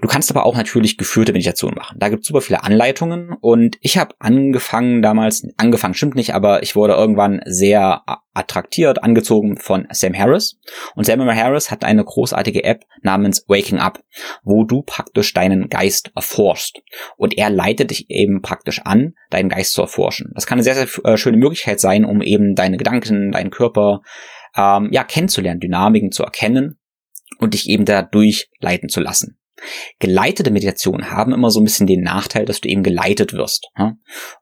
[0.00, 1.98] Du kannst aber auch natürlich geführte Meditation machen.
[1.98, 6.62] Da gibt es super viele Anleitungen und ich habe angefangen damals, angefangen stimmt nicht, aber
[6.62, 8.02] ich wurde irgendwann sehr
[8.34, 10.58] attraktiert, angezogen von Sam Harris.
[10.94, 14.00] Und Sam Harris hat eine großartige App namens Waking Up,
[14.42, 16.82] wo du praktisch deinen Geist erforschst.
[17.16, 20.32] Und er leitet dich eben praktisch an, deinen Geist zu erforschen.
[20.34, 24.02] Das kann eine sehr, sehr äh, schöne Möglichkeit sein, um eben deine Gedanken, deinen Körper
[24.56, 26.78] ähm, ja kennenzulernen, Dynamiken zu erkennen
[27.38, 29.38] und dich eben dadurch leiten zu lassen.
[29.98, 33.68] Geleitete Meditationen haben immer so ein bisschen den Nachteil, dass du eben geleitet wirst.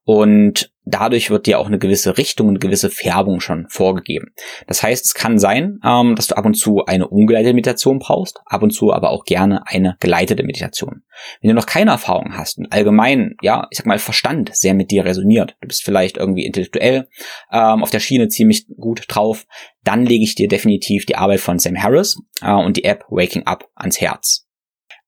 [0.03, 4.35] Und dadurch wird dir auch eine gewisse Richtung, eine gewisse Färbung schon vorgegeben.
[4.67, 8.41] Das heißt, es kann sein, ähm, dass du ab und zu eine ungeleitete Meditation brauchst,
[8.47, 11.03] ab und zu aber auch gerne eine geleitete Meditation.
[11.41, 14.91] Wenn du noch keine Erfahrung hast und allgemein, ja, ich sag mal, Verstand sehr mit
[14.91, 17.09] dir resoniert, du bist vielleicht irgendwie intellektuell
[17.51, 19.47] ähm, auf der Schiene ziemlich gut drauf,
[19.85, 23.47] dann lege ich dir definitiv die Arbeit von Sam Harris äh, und die App Waking
[23.47, 24.47] Up ans Herz.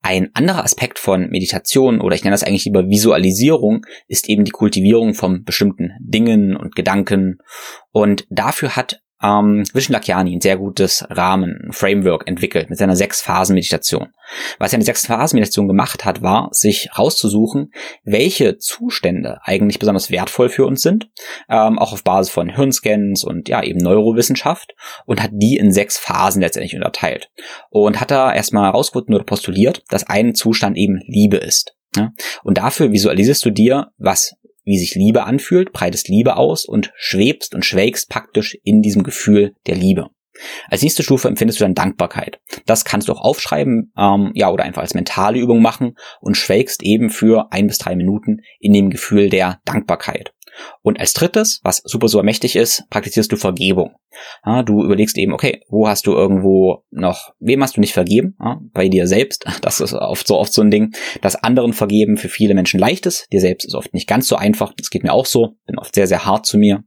[0.03, 4.53] Ein anderer Aspekt von Meditation oder ich nenne das eigentlich lieber Visualisierung ist eben die
[4.53, 7.39] Kultivierung von bestimmten Dingen und Gedanken.
[7.91, 12.97] Und dafür hat ähm, Vishen Lakiani ein sehr gutes Rahmen, ein Framework entwickelt mit seiner
[12.97, 14.09] Sechs-Phasen-Meditation.
[14.59, 17.73] Was er in der Sechs-Phasen-Meditation gemacht hat, war, sich rauszusuchen,
[18.05, 21.09] welche Zustände eigentlich besonders wertvoll für uns sind,
[21.49, 24.75] ähm, auch auf Basis von Hirnscans und ja eben Neurowissenschaft
[25.07, 27.31] und hat die in sechs Phasen letztendlich unterteilt.
[27.71, 31.75] Und hat da erstmal herausgefunden oder postuliert, dass ein Zustand eben Liebe ist.
[31.97, 32.13] Ja?
[32.43, 37.55] Und dafür visualisierst du dir, was wie sich Liebe anfühlt, breitest Liebe aus und schwebst
[37.55, 40.11] und schwelgst praktisch in diesem Gefühl der Liebe.
[40.69, 42.41] Als nächste Stufe empfindest du dann Dankbarkeit.
[42.67, 46.83] Das kannst du auch aufschreiben, ähm, ja, oder einfach als mentale Übung machen und schwelgst
[46.83, 50.35] eben für ein bis drei Minuten in dem Gefühl der Dankbarkeit.
[50.83, 53.97] Und als drittes, was super, super mächtig ist, praktizierst du Vergebung.
[54.45, 58.37] Ja, du überlegst eben, okay, wo hast du irgendwo noch, wem hast du nicht vergeben?
[58.41, 59.45] Ja, bei dir selbst.
[59.67, 60.93] Das ist oft so oft so ein Ding,
[61.23, 63.27] dass anderen vergeben für viele Menschen leicht ist.
[63.33, 64.73] Dir selbst ist oft nicht ganz so einfach.
[64.77, 65.57] Das geht mir auch so.
[65.67, 66.85] Bin oft sehr, sehr hart zu mir.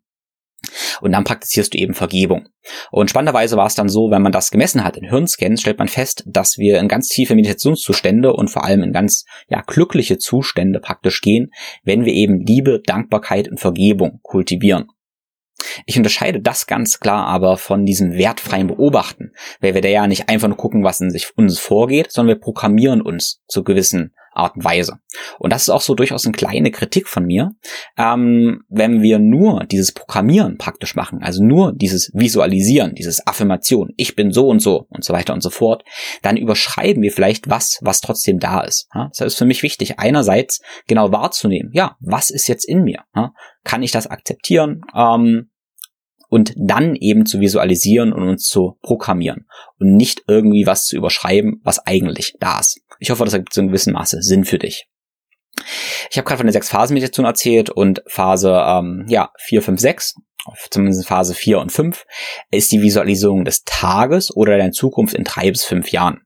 [1.02, 2.50] Und dann praktizierst du eben Vergebung.
[2.92, 5.88] Und spannenderweise war es dann so, wenn man das gemessen hat in Hirnscans, stellt man
[5.88, 10.80] fest, dass wir in ganz tiefe Meditationszustände und vor allem in ganz ja, glückliche Zustände
[10.80, 11.52] praktisch gehen,
[11.84, 14.88] wenn wir eben Liebe, Dankbarkeit und Vergebung kultivieren.
[15.86, 20.30] Ich unterscheide das ganz klar aber von diesem wertfreien Beobachten, weil wir da ja nicht
[20.30, 24.56] einfach nur gucken, was in sich uns vorgeht, sondern wir programmieren uns zu gewissen Art
[24.56, 25.00] und Weise.
[25.38, 27.52] Und das ist auch so durchaus eine kleine Kritik von mir,
[27.98, 34.16] ähm, wenn wir nur dieses Programmieren praktisch machen, also nur dieses Visualisieren, dieses Affirmation, ich
[34.16, 35.84] bin so und so und so weiter und so fort,
[36.22, 38.88] dann überschreiben wir vielleicht was, was trotzdem da ist.
[38.94, 39.10] Ja?
[39.18, 43.04] Das ist für mich wichtig, einerseits genau wahrzunehmen, ja, was ist jetzt in mir?
[43.16, 43.34] Ja?
[43.64, 44.82] Kann ich das akzeptieren?
[44.96, 45.50] Ähm,
[46.30, 49.48] und dann eben zu visualisieren und uns zu programmieren
[49.80, 52.80] und nicht irgendwie was zu überschreiben, was eigentlich da ist.
[53.00, 54.88] Ich hoffe, das ergibt zu einem gewissen Maße Sinn für dich.
[56.10, 60.16] Ich habe gerade von der Sechs-Phasen-Meditation erzählt und Phase ähm, ja, 4, 5, 6,
[60.70, 62.06] zumindest Phase 4 und 5,
[62.52, 66.22] ist die Visualisierung des Tages oder der Zukunft in drei bis fünf Jahren.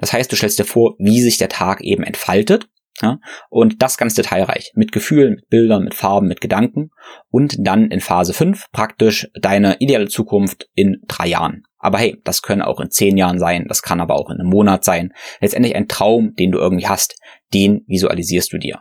[0.00, 2.68] Das heißt, du stellst dir vor, wie sich der Tag eben entfaltet
[3.02, 3.18] ja,
[3.50, 6.90] und das ganz detailreich, mit Gefühlen, mit Bildern, mit Farben, mit Gedanken
[7.30, 11.64] und dann in Phase 5 praktisch deine ideale Zukunft in drei Jahren.
[11.78, 14.48] Aber hey, das können auch in zehn Jahren sein, das kann aber auch in einem
[14.48, 15.12] Monat sein.
[15.40, 17.16] Letztendlich ein Traum, den du irgendwie hast,
[17.52, 18.78] den visualisierst du dir.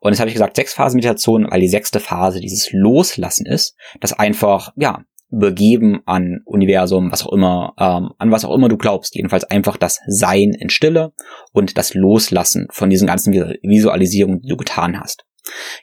[0.00, 3.76] Und jetzt habe ich gesagt, sechs Phasen Meditation, weil die sechste Phase dieses Loslassen ist,
[4.00, 8.76] das einfach, ja, übergeben an Universum, was auch immer, ähm, an was auch immer du
[8.76, 9.14] glaubst.
[9.14, 11.12] Jedenfalls einfach das Sein in Stille
[11.52, 15.24] und das Loslassen von diesen ganzen Visualisierungen, die du getan hast.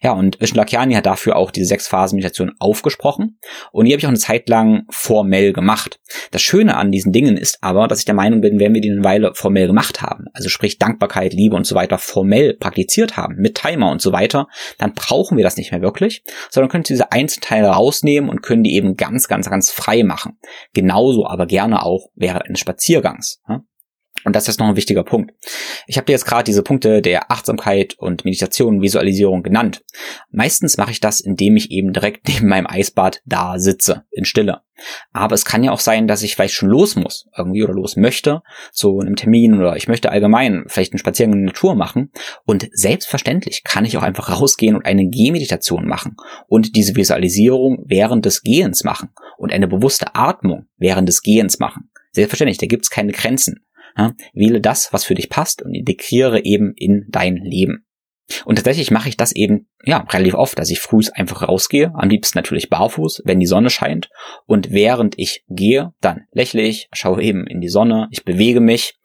[0.02, 3.40] Ja, und Vishnu Lakiani hat dafür auch diese sechs Phasen Meditation aufgesprochen
[3.72, 6.00] und die habe ich auch eine Zeit lang formell gemacht.
[6.32, 8.92] Das Schöne an diesen Dingen ist aber, dass ich der Meinung bin, wenn wir die
[8.92, 13.36] eine Weile formell gemacht haben, also sprich Dankbarkeit, Liebe und so weiter formell praktiziert haben,
[13.36, 14.48] mit Timer und so weiter,
[14.78, 18.76] dann brauchen wir das nicht mehr wirklich, sondern können diese Einzelteile rausnehmen und können die
[18.76, 20.38] eben ganz, ganz, ganz frei machen.
[20.74, 23.42] Genauso aber gerne auch während eines Spaziergangs.
[24.26, 25.34] Und das ist noch ein wichtiger Punkt.
[25.88, 29.84] Ich habe dir jetzt gerade diese Punkte der Achtsamkeit und Meditation, Visualisierung genannt.
[30.32, 34.62] Meistens mache ich das, indem ich eben direkt neben meinem Eisbad da sitze, in Stille.
[35.12, 37.96] Aber es kann ja auch sein, dass ich vielleicht schon los muss, irgendwie oder los
[37.96, 42.12] möchte, zu einem Termin oder ich möchte allgemein vielleicht einen Spaziergang in der Natur machen.
[42.46, 46.16] Und selbstverständlich kann ich auch einfach rausgehen und eine Gehmeditation machen
[46.48, 51.90] und diese Visualisierung während des Gehens machen und eine bewusste Atmung während des Gehens machen.
[52.12, 53.66] Selbstverständlich, da gibt es keine Grenzen.
[53.98, 57.86] Ja, wähle das, was für dich passt und integriere eben in dein Leben.
[58.46, 62.10] Und tatsächlich mache ich das eben, ja, relativ oft, dass ich frühs einfach rausgehe, am
[62.10, 64.10] liebsten natürlich barfuß, wenn die Sonne scheint.
[64.46, 68.96] Und während ich gehe, dann lächle ich, schaue eben in die Sonne, ich bewege mich,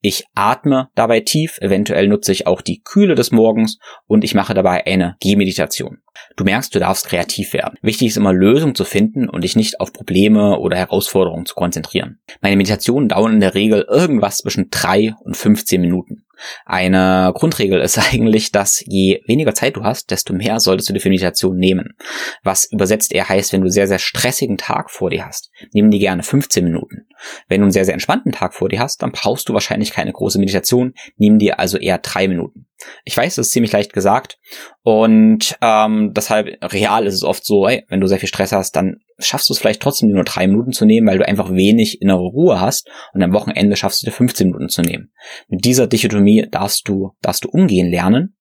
[0.00, 4.54] ich atme dabei tief, eventuell nutze ich auch die Kühle des Morgens und ich mache
[4.54, 5.98] dabei eine Gehmeditation.
[6.36, 7.78] Du merkst, du darfst kreativ werden.
[7.82, 12.20] Wichtig ist immer Lösungen zu finden und dich nicht auf Probleme oder Herausforderungen zu konzentrieren.
[12.40, 16.25] Meine Meditationen dauern in der Regel irgendwas zwischen drei und 15 Minuten.
[16.64, 21.00] Eine Grundregel ist eigentlich, dass je weniger Zeit du hast, desto mehr solltest du dir
[21.00, 21.96] für Meditation nehmen.
[22.42, 25.98] Was übersetzt eher heißt, wenn du sehr, sehr stressigen Tag vor dir hast, nimm dir
[25.98, 27.06] gerne 15 Minuten.
[27.48, 30.12] Wenn du einen sehr, sehr entspannten Tag vor dir hast, dann brauchst du wahrscheinlich keine
[30.12, 32.66] große Meditation, nimm dir also eher drei Minuten.
[33.04, 34.38] Ich weiß, das ist ziemlich leicht gesagt
[34.82, 38.76] und ähm, deshalb real ist es oft so, ey, wenn du sehr viel Stress hast,
[38.76, 42.02] dann schaffst du es vielleicht trotzdem nur drei Minuten zu nehmen, weil du einfach wenig
[42.02, 45.12] innere Ruhe hast und am Wochenende schaffst du dir 15 Minuten zu nehmen.
[45.48, 48.36] Mit dieser Dichotomie darfst du, darfst du umgehen lernen.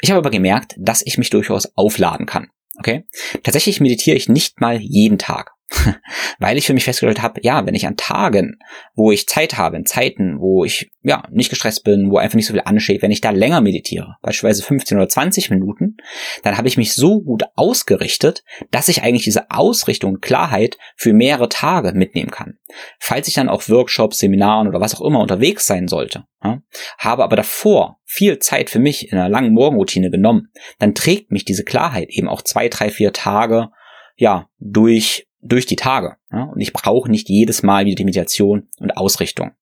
[0.00, 2.48] Ich habe aber gemerkt, dass ich mich durchaus aufladen kann.
[2.78, 3.04] Okay?
[3.42, 5.52] Tatsächlich meditiere ich nicht mal jeden Tag.
[6.38, 8.58] Weil ich für mich festgestellt habe, ja, wenn ich an Tagen,
[8.94, 12.46] wo ich Zeit habe, in Zeiten, wo ich ja nicht gestresst bin, wo einfach nicht
[12.46, 15.96] so viel ansteht, wenn ich da länger meditiere, beispielsweise 15 oder 20 Minuten,
[16.42, 21.12] dann habe ich mich so gut ausgerichtet, dass ich eigentlich diese Ausrichtung und Klarheit für
[21.12, 22.58] mehrere Tage mitnehmen kann.
[22.98, 26.60] Falls ich dann auch Workshops, Seminaren oder was auch immer unterwegs sein sollte, ja,
[26.98, 31.44] habe aber davor viel Zeit für mich in einer langen Morgenroutine genommen, dann trägt mich
[31.44, 33.68] diese Klarheit eben auch zwei, drei, vier Tage
[34.16, 36.16] ja durch durch die Tage.
[36.30, 36.44] Ja?
[36.44, 39.52] Und ich brauche nicht jedes Mal wieder die Meditation und Ausrichtung.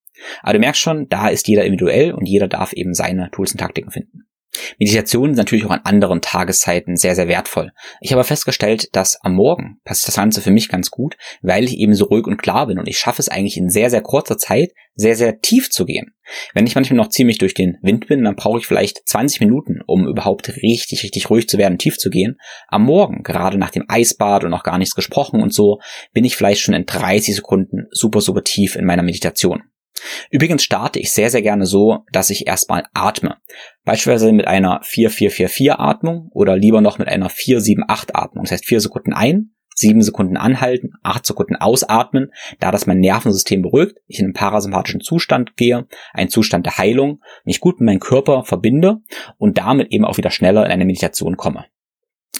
[0.43, 3.59] Aber du merkst schon, da ist jeder individuell und jeder darf eben seine Tools und
[3.59, 4.25] Taktiken finden.
[4.79, 7.71] Meditation ist natürlich auch an anderen Tageszeiten sehr, sehr wertvoll.
[7.99, 11.77] Ich habe festgestellt, dass am Morgen passt das Ganze für mich ganz gut, weil ich
[11.77, 14.37] eben so ruhig und klar bin und ich schaffe es eigentlich in sehr, sehr kurzer
[14.37, 16.13] Zeit sehr, sehr tief zu gehen.
[16.53, 19.81] Wenn ich manchmal noch ziemlich durch den Wind bin, dann brauche ich vielleicht 20 Minuten,
[19.85, 22.37] um überhaupt richtig, richtig ruhig zu werden, tief zu gehen.
[22.67, 25.79] Am Morgen, gerade nach dem Eisbad und noch gar nichts gesprochen und so,
[26.13, 29.63] bin ich vielleicht schon in 30 Sekunden super, super tief in meiner Meditation.
[30.29, 33.37] Übrigens starte ich sehr, sehr gerne so, dass ich erstmal atme.
[33.83, 38.43] Beispielsweise mit einer 4-4-4-4 Atmung oder lieber noch mit einer 4-7-8 Atmung.
[38.45, 43.61] Das heißt 4 Sekunden ein, 7 Sekunden anhalten, 8 Sekunden ausatmen, da das mein Nervensystem
[43.61, 47.99] beruhigt, ich in einen parasympathischen Zustand gehe, einen Zustand der Heilung, mich gut mit meinem
[47.99, 48.97] Körper verbinde
[49.37, 51.65] und damit eben auch wieder schneller in eine Meditation komme.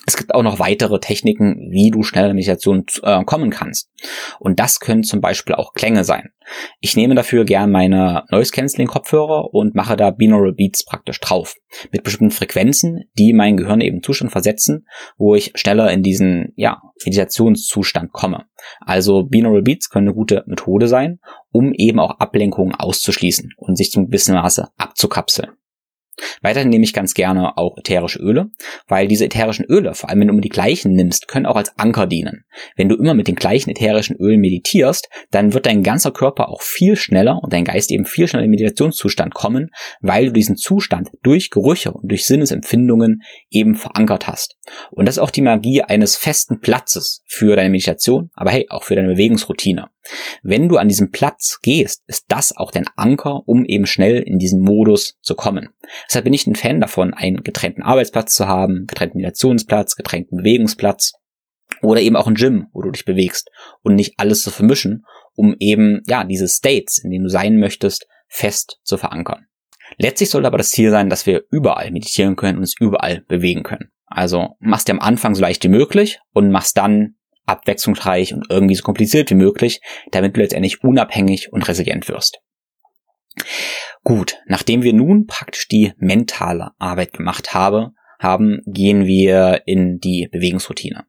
[0.07, 3.91] Es gibt auch noch weitere Techniken, wie du schneller in Meditation äh, kommen kannst.
[4.39, 6.29] Und das können zum Beispiel auch Klänge sein.
[6.79, 11.55] Ich nehme dafür gern meine Noise Cancelling Kopfhörer und mache da Binaural Beats praktisch drauf.
[11.91, 16.81] Mit bestimmten Frequenzen, die mein Gehirn eben Zustand versetzen, wo ich schneller in diesen, ja,
[17.05, 18.45] Meditationszustand komme.
[18.79, 21.19] Also Binaural Beats können eine gute Methode sein,
[21.51, 25.51] um eben auch Ablenkungen auszuschließen und sich zum gewissen Maße abzukapseln.
[26.41, 28.49] Weiterhin nehme ich ganz gerne auch ätherische Öle,
[28.87, 31.77] weil diese ätherischen Öle, vor allem wenn du immer die gleichen nimmst, können auch als
[31.77, 32.45] Anker dienen.
[32.75, 36.61] Wenn du immer mit den gleichen ätherischen Ölen meditierst, dann wird dein ganzer Körper auch
[36.61, 39.69] viel schneller und dein Geist eben viel schneller in den Meditationszustand kommen,
[40.01, 44.57] weil du diesen Zustand durch Gerüche und durch Sinnesempfindungen eben verankert hast.
[44.91, 48.83] Und das ist auch die Magie eines festen Platzes für deine Meditation, aber hey, auch
[48.83, 49.89] für deine Bewegungsroutine.
[50.43, 54.39] Wenn du an diesem Platz gehst, ist das auch dein Anker, um eben schnell in
[54.39, 55.69] diesen Modus zu kommen.
[56.07, 61.13] Deshalb bin ich ein Fan davon, einen getrennten Arbeitsplatz zu haben, getrennten Meditationsplatz, getrennten Bewegungsplatz
[61.81, 63.49] oder eben auch ein Gym, wo du dich bewegst
[63.81, 68.07] und nicht alles zu vermischen, um eben, ja, diese States, in denen du sein möchtest,
[68.27, 69.45] fest zu verankern.
[69.97, 73.63] Letztlich sollte aber das Ziel sein, dass wir überall meditieren können und uns überall bewegen
[73.63, 73.91] können.
[74.05, 78.75] Also machst dir am Anfang so leicht wie möglich und machst dann abwechslungsreich und irgendwie
[78.75, 82.39] so kompliziert wie möglich, damit du letztendlich unabhängig und resilient wirst.
[84.03, 90.27] Gut, nachdem wir nun praktisch die mentale Arbeit gemacht habe, haben, gehen wir in die
[90.31, 91.05] Bewegungsroutine.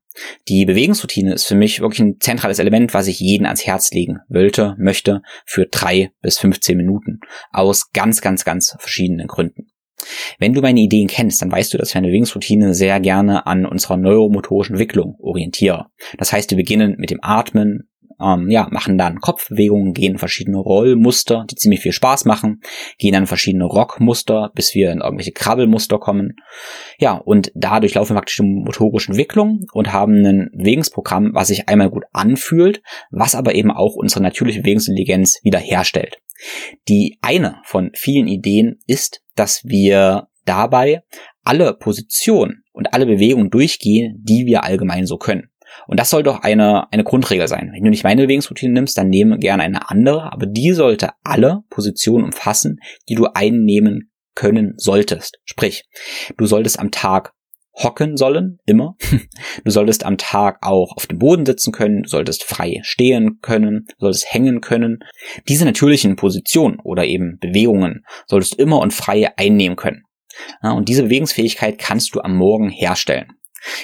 [0.48, 4.20] Die Bewegungsroutine ist für mich wirklich ein zentrales Element, was ich jeden ans Herz legen
[4.28, 7.20] wollte, möchte, für drei bis 15 Minuten.
[7.50, 9.71] Aus ganz, ganz, ganz verschiedenen Gründen.
[10.38, 13.66] Wenn du meine Ideen kennst, dann weißt du, dass ich eine Bewegungsroutine sehr gerne an
[13.66, 15.86] unserer neuromotorischen Entwicklung orientiere.
[16.18, 17.88] Das heißt, wir beginnen mit dem Atmen,
[18.22, 22.60] ähm, ja, machen dann Kopfbewegungen, gehen in verschiedene Rollmuster, die ziemlich viel Spaß machen,
[22.98, 26.36] gehen dann verschiedene Rockmuster, bis wir in irgendwelche Krabbelmuster kommen.
[26.98, 31.68] Ja, und dadurch laufen wir praktisch die motorische Entwicklung und haben ein Bewegungsprogramm, was sich
[31.68, 36.18] einmal gut anfühlt, was aber eben auch unsere natürliche Bewegungsintelligenz wiederherstellt.
[36.88, 41.02] Die eine von vielen Ideen ist, dass wir dabei
[41.44, 45.48] alle Positionen und alle Bewegungen durchgehen, die wir allgemein so können.
[45.86, 47.70] Und das soll doch eine, eine Grundregel sein.
[47.72, 51.62] Wenn du nicht meine Bewegungsroutine nimmst, dann nehme gerne eine andere, aber die sollte alle
[51.70, 55.38] Positionen umfassen, die du einnehmen können solltest.
[55.44, 55.84] Sprich,
[56.36, 57.32] du solltest am Tag
[57.74, 58.96] hocken sollen, immer.
[59.64, 63.86] Du solltest am Tag auch auf dem Boden sitzen können, du solltest frei stehen können,
[63.98, 65.00] du solltest hängen können.
[65.48, 70.02] Diese natürlichen Positionen oder eben Bewegungen solltest du immer und frei einnehmen können.
[70.62, 73.32] Und diese Bewegungsfähigkeit kannst du am Morgen herstellen.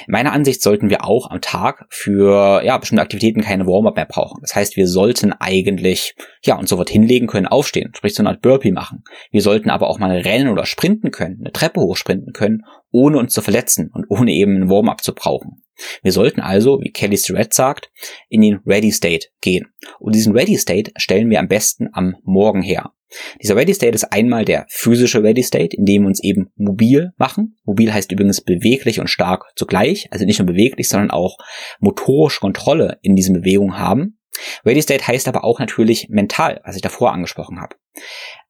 [0.07, 4.07] In meiner Ansicht sollten wir auch am Tag für ja, bestimmte Aktivitäten keine Warm-up mehr
[4.07, 4.41] brauchen.
[4.43, 6.15] Das heißt, wir sollten eigentlich
[6.45, 9.05] ja uns sofort hinlegen können, aufstehen, sprich so eine Art Burpee machen.
[9.31, 13.33] Wir sollten aber auch mal rennen oder sprinten können, eine Treppe hochsprinten können, ohne uns
[13.33, 15.63] zu verletzen und ohne eben ein Warm-up zu brauchen.
[16.03, 17.91] Wir sollten also, wie Kelly Starrett sagt,
[18.29, 19.67] in den Ready State gehen.
[20.01, 22.93] Und diesen Ready State stellen wir am besten am Morgen her.
[23.43, 27.13] Dieser Ready State ist einmal der physische Ready State, in dem wir uns eben mobil
[27.17, 27.57] machen.
[27.65, 31.39] Mobil heißt übrigens beweglich und stark zugleich, also nicht nur beweglich, sondern auch
[31.81, 34.19] motorische Kontrolle in diesen Bewegungen haben.
[34.65, 37.77] Ready State heißt aber auch natürlich mental, was ich davor angesprochen habe.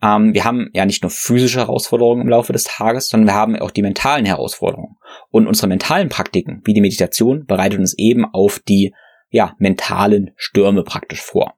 [0.02, 3.56] Ähm, wir haben ja nicht nur physische Herausforderungen im Laufe des Tages, sondern wir haben
[3.56, 4.96] auch die mentalen Herausforderungen.
[5.30, 8.92] Und unsere mentalen Praktiken, wie die Meditation, bereitet uns eben auf die
[9.30, 11.54] ja, mentalen Stürme praktisch vor.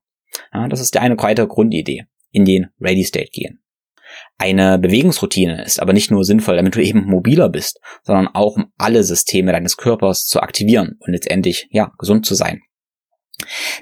[0.52, 3.62] Ja, das ist eine weitere Grundidee in den Ready State gehen.
[4.38, 8.72] Eine Bewegungsroutine ist aber nicht nur sinnvoll, damit du eben mobiler bist, sondern auch um
[8.76, 12.60] alle Systeme deines Körpers zu aktivieren und letztendlich, ja, gesund zu sein.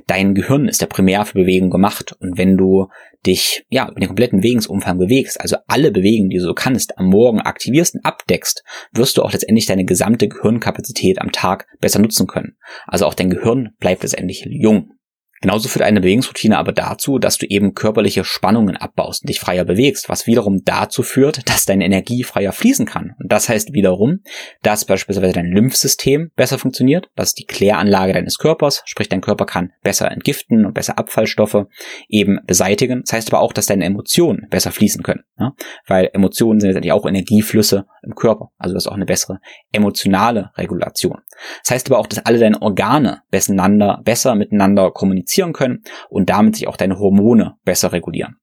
[0.06, 2.88] Dein Gehirn ist ja primär für Bewegung gemacht und wenn du
[3.26, 7.06] dich ja über den kompletten Bewegungsumfang bewegst, also alle Bewegungen, die du so kannst, am
[7.06, 12.26] Morgen aktivierst und abdeckst, wirst du auch letztendlich deine gesamte Gehirnkapazität am Tag besser nutzen
[12.26, 12.56] können.
[12.86, 14.92] Also auch dein Gehirn bleibt letztendlich jung.
[15.40, 19.64] Genauso führt eine Bewegungsroutine aber dazu, dass du eben körperliche Spannungen abbaust und dich freier
[19.64, 23.14] bewegst, was wiederum dazu führt, dass deine Energie freier fließen kann.
[23.20, 24.20] Und das heißt wiederum,
[24.62, 29.46] dass beispielsweise dein Lymphsystem besser funktioniert, das ist die Kläranlage deines Körpers, sprich dein Körper
[29.46, 31.66] kann besser entgiften und besser Abfallstoffe
[32.08, 33.02] eben beseitigen.
[33.04, 35.52] Das heißt aber auch, dass deine Emotionen besser fließen können, ja?
[35.86, 39.38] weil Emotionen sind letztendlich auch Energieflüsse im Körper, also das ist auch eine bessere
[39.72, 41.18] emotionale Regulation.
[41.62, 46.56] Das heißt aber auch, dass alle deine Organe besser miteinander kommunizieren kommunizieren können und damit
[46.56, 48.36] sich auch deine Hormone besser regulieren.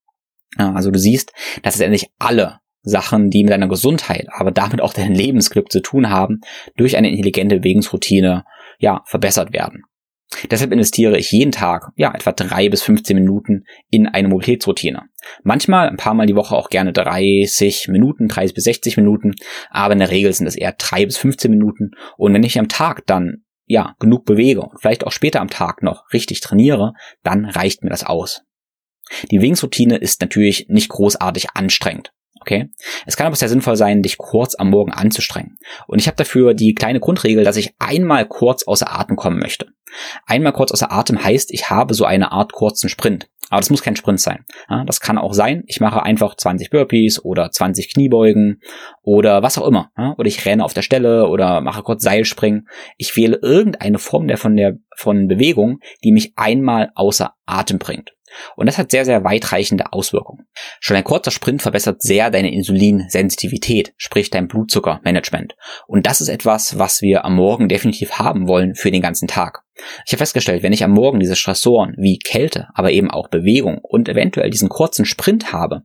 [0.58, 5.16] Also du siehst, dass letztendlich alle Sachen, die mit deiner Gesundheit, aber damit auch deinem
[5.16, 6.40] Lebensglück zu tun haben,
[6.78, 8.46] durch eine intelligente Bewegungsroutine,
[8.80, 9.82] ja, verbessert werden.
[10.50, 15.04] Deshalb investiere ich jeden Tag, ja, etwa drei bis 15 Minuten in eine Mobilitätsroutine.
[15.44, 19.34] Manchmal ein paar Mal die Woche auch gerne 30 Minuten, 30 bis 60 Minuten,
[19.70, 21.92] aber in der Regel sind es eher drei bis 15 Minuten.
[22.18, 25.82] Und wenn ich am Tag dann ja, genug bewege und vielleicht auch später am Tag
[25.82, 28.44] noch richtig trainiere, dann reicht mir das aus.
[29.32, 32.12] Die Bewegungsroutine ist natürlich nicht großartig anstrengend.
[32.46, 32.70] Okay?
[33.08, 35.58] Es kann aber sehr sinnvoll sein, dich kurz am Morgen anzustrengen.
[35.88, 39.70] Und ich habe dafür die kleine Grundregel, dass ich einmal kurz außer Atem kommen möchte.
[40.28, 43.30] Einmal kurz außer Atem heißt, ich habe so eine Art kurzen Sprint.
[43.50, 44.46] Aber das muss kein Sprint sein.
[44.70, 48.62] Ja, das kann auch sein, ich mache einfach 20 Burpees oder 20 Kniebeugen
[49.02, 49.92] oder was auch immer.
[49.98, 52.68] Ja, oder ich renne auf der Stelle oder mache kurz Seilspringen.
[52.98, 58.15] Ich wähle irgendeine Form der von der von Bewegung, die mich einmal außer Atem bringt.
[58.56, 60.48] Und das hat sehr, sehr weitreichende Auswirkungen.
[60.80, 65.56] Schon ein kurzer Sprint verbessert sehr deine Insulinsensitivität, sprich dein Blutzuckermanagement.
[65.88, 69.64] Und das ist etwas, was wir am Morgen definitiv haben wollen für den ganzen Tag.
[70.06, 73.80] Ich habe festgestellt, wenn ich am Morgen diese Stressoren wie Kälte, aber eben auch Bewegung
[73.82, 75.82] und eventuell diesen kurzen Sprint habe,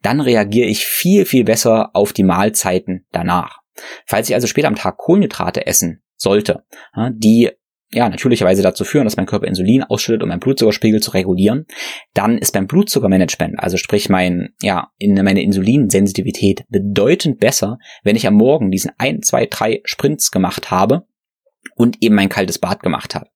[0.00, 3.58] dann reagiere ich viel, viel besser auf die Mahlzeiten danach.
[4.06, 6.64] Falls ich also später am Tag Kohlenhydrate essen sollte,
[7.10, 7.50] die
[7.92, 11.66] ja, natürlicherweise dazu führen, dass mein Körper Insulin ausschüttet, um meinen Blutzuckerspiegel zu regulieren,
[12.14, 18.26] dann ist beim Blutzuckermanagement, also sprich mein, ja, in meine Insulinsensitivität bedeutend besser, wenn ich
[18.26, 21.02] am Morgen diesen ein, zwei, drei Sprints gemacht habe
[21.76, 23.26] und eben mein kaltes Bad gemacht habe.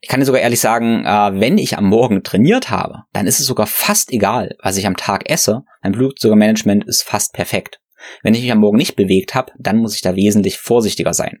[0.00, 3.38] Ich kann dir sogar ehrlich sagen, äh, wenn ich am Morgen trainiert habe, dann ist
[3.38, 5.62] es sogar fast egal, was ich am Tag esse.
[5.82, 7.78] Mein Blutzuckermanagement ist fast perfekt.
[8.22, 11.40] Wenn ich mich am Morgen nicht bewegt habe, dann muss ich da wesentlich vorsichtiger sein.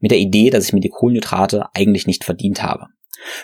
[0.00, 2.86] Mit der Idee, dass ich mir die Kohlenhydrate eigentlich nicht verdient habe.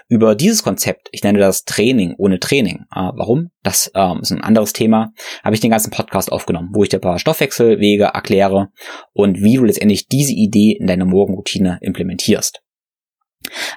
[0.09, 2.85] Über dieses Konzept, ich nenne das Training ohne Training.
[2.95, 3.51] Äh, warum?
[3.63, 5.13] Das ähm, ist ein anderes Thema.
[5.45, 8.69] Habe ich den ganzen Podcast aufgenommen, wo ich dir ein paar Stoffwechselwege erkläre
[9.13, 12.61] und wie du letztendlich diese Idee in deine Morgenroutine implementierst.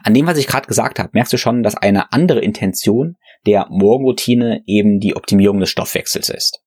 [0.04, 3.16] An dem, was ich gerade gesagt habe, merkst du schon, dass eine andere Intention
[3.46, 6.62] der Morgenroutine eben die Optimierung des Stoffwechsels ist.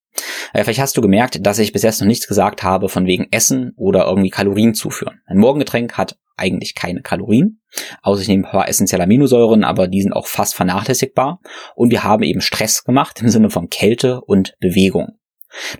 [0.53, 3.29] Äh, vielleicht hast du gemerkt, dass ich bis jetzt noch nichts gesagt habe von wegen
[3.31, 5.21] Essen oder irgendwie Kalorien zuführen.
[5.27, 7.61] Ein Morgengetränk hat eigentlich keine Kalorien,
[8.03, 11.41] außer ich nehme ein paar essentielle Aminosäuren, aber die sind auch fast vernachlässigbar.
[11.75, 15.19] Und wir haben eben Stress gemacht im Sinne von Kälte und Bewegung.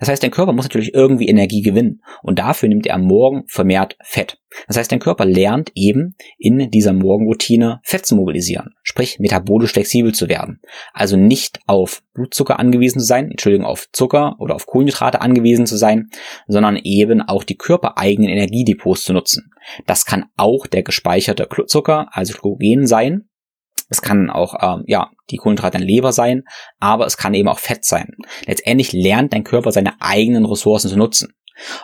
[0.01, 3.45] Das heißt, dein Körper muss natürlich irgendwie Energie gewinnen und dafür nimmt er am Morgen
[3.47, 4.39] vermehrt Fett.
[4.68, 10.14] Das heißt, dein Körper lernt eben in dieser Morgenroutine Fett zu mobilisieren, sprich metabolisch flexibel
[10.14, 10.61] zu werden.
[10.93, 15.77] Also nicht auf Blutzucker angewiesen zu sein, Entschuldigung, auf Zucker oder auf Kohlenhydrate angewiesen zu
[15.77, 16.11] sein,
[16.47, 19.51] sondern eben auch die körpereigenen Energiedepots zu nutzen.
[19.87, 23.29] Das kann auch der gespeicherte Zucker, also Glykogen sein,
[23.89, 26.43] es kann auch ähm, ja die Kohlenhydrate in Leber sein,
[26.78, 28.09] aber es kann eben auch Fett sein.
[28.47, 31.35] Letztendlich lernt dein Körper seine eigenen Ressourcen zu nutzen.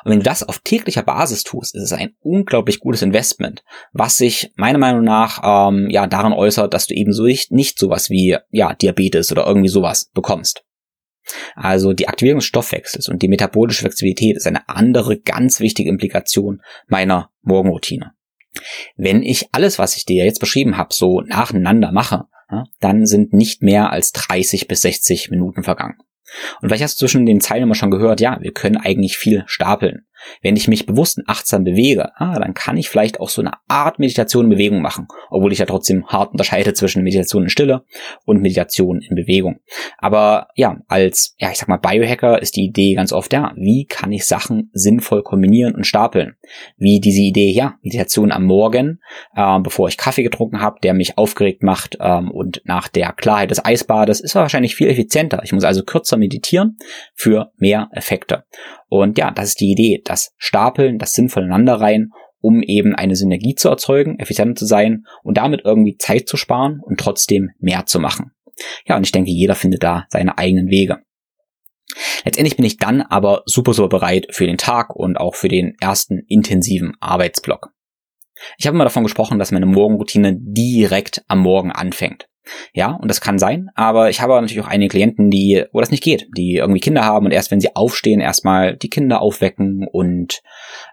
[0.05, 4.17] Und wenn du das auf täglicher Basis tust, ist es ein unglaublich gutes Investment, was
[4.17, 8.11] sich meiner Meinung nach ähm, ja daran äußert, dass du eben so nicht, nicht sowas
[8.11, 10.65] wie ja Diabetes oder irgendwie sowas bekommst.
[11.55, 16.63] Also die Aktivierung des Stoffwechsels und die metabolische Flexibilität ist eine andere ganz wichtige Implikation
[16.89, 18.13] meiner Morgenroutine.
[18.97, 22.25] Wenn ich alles, was ich dir jetzt beschrieben habe, so nacheinander mache,
[22.81, 25.99] dann sind nicht mehr als 30 bis 60 Minuten vergangen.
[26.61, 29.45] Und vielleicht hast du zwischen den Zeilen immer schon gehört, ja, wir können eigentlich viel
[29.47, 30.07] stapeln.
[30.43, 33.53] Wenn ich mich bewusst und achtsam bewege, ah, dann kann ich vielleicht auch so eine
[33.69, 37.85] Art Meditation in Bewegung machen, obwohl ich ja trotzdem hart unterscheide zwischen Meditation in Stille
[38.25, 39.61] und Meditation in Bewegung.
[39.99, 43.87] Aber ja, als, ja, ich sag mal, Biohacker ist die Idee ganz oft, ja, wie
[43.87, 46.37] kann ich Sachen sinnvoll kombinieren und stapeln?
[46.77, 49.01] Wie diese Idee, ja, Meditation am Morgen,
[49.35, 53.51] äh, bevor ich Kaffee getrunken habe, der mich aufgeregt macht ähm, und nach der Klarheit
[53.51, 55.41] des Eisbades ist wahrscheinlich viel effizienter.
[55.45, 56.77] Ich muss also kürzer meditieren
[57.15, 58.45] für mehr Effekte.
[58.91, 62.11] Und ja, das ist die Idee, das Stapeln, das sinnvoll rein,
[62.41, 66.81] um eben eine Synergie zu erzeugen, effizienter zu sein und damit irgendwie Zeit zu sparen
[66.83, 68.33] und trotzdem mehr zu machen.
[68.87, 70.99] Ja, und ich denke, jeder findet da seine eigenen Wege.
[72.25, 75.77] Letztendlich bin ich dann aber super, super bereit für den Tag und auch für den
[75.81, 77.71] ersten intensiven Arbeitsblock.
[78.59, 82.27] Ich habe immer davon gesprochen, dass meine Morgenroutine direkt am Morgen anfängt.
[82.73, 85.91] Ja, und das kann sein, aber ich habe natürlich auch einige Klienten, die, wo das
[85.91, 89.87] nicht geht, die irgendwie Kinder haben und erst wenn sie aufstehen, erstmal die Kinder aufwecken
[89.91, 90.41] und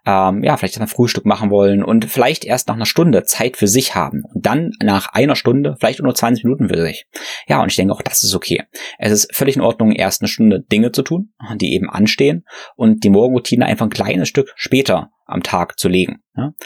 [0.06, 3.68] ähm, ja, vielleicht ein Frühstück machen wollen und vielleicht erst nach einer Stunde Zeit für
[3.68, 7.08] sich haben und dann nach einer Stunde vielleicht nur 20 Minuten für sich.
[7.48, 8.64] Ja, und ich denke auch, das ist okay.
[9.00, 12.45] Es ist völlig in Ordnung, erst eine Stunde Dinge zu tun, die eben anstehen
[12.76, 16.24] und die Morgenroutine einfach ein kleines Stück später am Tag zu legen.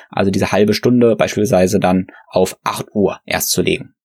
[0.10, 3.96] Also diese halbe Stunde beispielsweise dann auf 8 Uhr erst zu legen.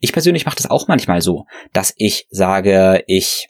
[0.00, 3.48] Ich persönlich mache das auch manchmal so, dass ich sage, ich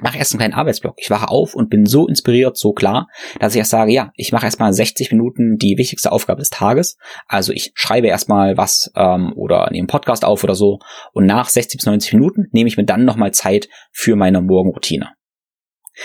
[0.00, 0.94] mache erst einen kleinen Arbeitsblock.
[0.98, 3.08] Ich wache auf und bin so inspiriert, so klar,
[3.40, 6.98] dass ich erst sage, ja, ich mache erstmal 60 Minuten die wichtigste Aufgabe des Tages.
[7.26, 10.78] Also ich schreibe erstmal was ähm, oder nehme einen Podcast auf oder so.
[11.12, 15.17] Und nach 60 bis 90 Minuten nehme ich mir dann nochmal Zeit für meine Morgenroutine.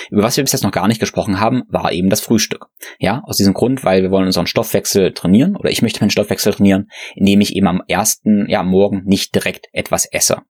[0.09, 2.67] Über was wir bis jetzt noch gar nicht gesprochen haben, war eben das Frühstück.
[2.99, 6.53] Ja, aus diesem Grund, weil wir wollen unseren Stoffwechsel trainieren oder ich möchte meinen Stoffwechsel
[6.53, 10.41] trainieren, indem ich eben am ersten, ja, Morgen nicht direkt etwas esse.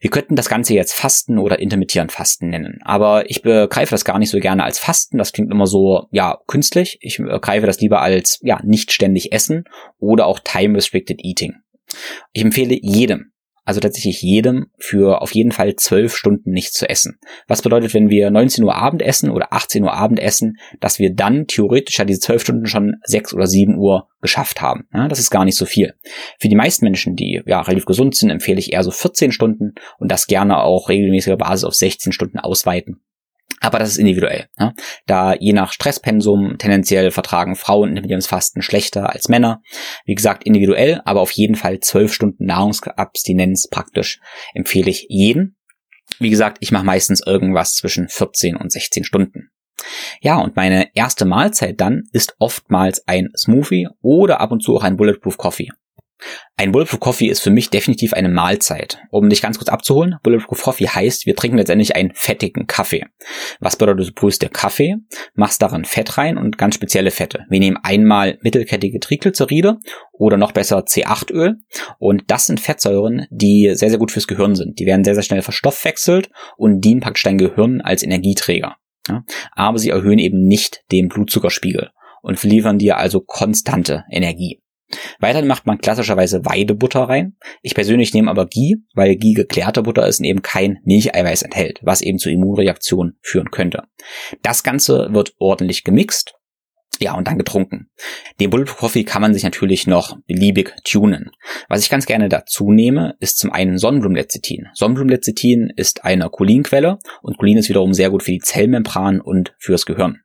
[0.00, 2.80] Wir könnten das Ganze jetzt Fasten oder intermittierend Fasten nennen.
[2.84, 5.18] Aber ich begreife das gar nicht so gerne als Fasten.
[5.18, 6.98] Das klingt immer so, ja, künstlich.
[7.00, 9.64] Ich begreife das lieber als, ja, nicht ständig essen
[9.98, 11.54] oder auch Time Restricted Eating.
[12.32, 13.32] Ich empfehle jedem,
[13.68, 17.18] also tatsächlich jedem, für auf jeden Fall zwölf Stunden nichts zu essen.
[17.48, 21.14] Was bedeutet, wenn wir 19 Uhr Abend essen oder 18 Uhr Abend essen, dass wir
[21.14, 24.88] dann theoretisch ja diese zwölf Stunden schon sechs oder sieben Uhr geschafft haben.
[24.94, 25.92] Ja, das ist gar nicht so viel.
[26.40, 29.74] Für die meisten Menschen, die ja relativ gesund sind, empfehle ich eher so 14 Stunden
[29.98, 33.02] und das gerne auch regelmäßiger Basis auf 16 Stunden ausweiten.
[33.60, 34.46] Aber das ist individuell.
[34.58, 34.74] Ne?
[35.06, 39.62] Da je nach Stresspensum tendenziell vertragen Frauen intermittierendes Fasten schlechter als Männer.
[40.04, 44.20] Wie gesagt, individuell, aber auf jeden Fall zwölf Stunden Nahrungsabstinenz praktisch
[44.54, 45.56] empfehle ich jeden.
[46.18, 49.50] Wie gesagt, ich mache meistens irgendwas zwischen 14 und 16 Stunden.
[50.20, 54.82] Ja, und meine erste Mahlzeit dann ist oftmals ein Smoothie oder ab und zu auch
[54.82, 55.68] ein Bulletproof Coffee.
[56.56, 58.98] Ein Bulletproof Coffee ist für mich definitiv eine Mahlzeit.
[59.10, 63.04] Um dich ganz kurz abzuholen, Bulletproof Coffee heißt, wir trinken letztendlich einen fettigen Kaffee.
[63.60, 64.96] Was bedeutet, du brühst der Kaffee,
[65.34, 67.44] machst daran Fett rein und ganz spezielle Fette.
[67.48, 69.78] Wir nehmen einmal mittelkettige Triglyceride
[70.12, 71.56] oder noch besser C8-Öl
[71.98, 74.78] und das sind Fettsäuren, die sehr, sehr gut fürs Gehirn sind.
[74.80, 78.76] Die werden sehr, sehr schnell verstoffwechselt und dienen praktisch dein Gehirn als Energieträger.
[79.08, 79.24] Ja?
[79.52, 81.90] Aber sie erhöhen eben nicht den Blutzuckerspiegel
[82.22, 84.60] und liefern dir also konstante Energie.
[85.20, 87.36] Weiterhin macht man klassischerweise Weidebutter rein.
[87.62, 91.80] Ich persönlich nehme aber Ghee, weil Ghee geklärte Butter ist und eben kein Milcheiweiß enthält,
[91.82, 93.84] was eben zu Immunreaktionen führen könnte.
[94.42, 96.34] Das Ganze wird ordentlich gemixt.
[97.00, 97.90] Ja, und dann getrunken.
[98.40, 101.30] Den Bulletproof Coffee kann man sich natürlich noch beliebig tunen.
[101.68, 104.66] Was ich ganz gerne dazu nehme, ist zum einen Sonnenblumenlecithin.
[104.74, 109.86] Sonnenblumenlecithin ist eine Cholinquelle und Cholin ist wiederum sehr gut für die Zellmembran und fürs
[109.86, 110.22] Gehirn.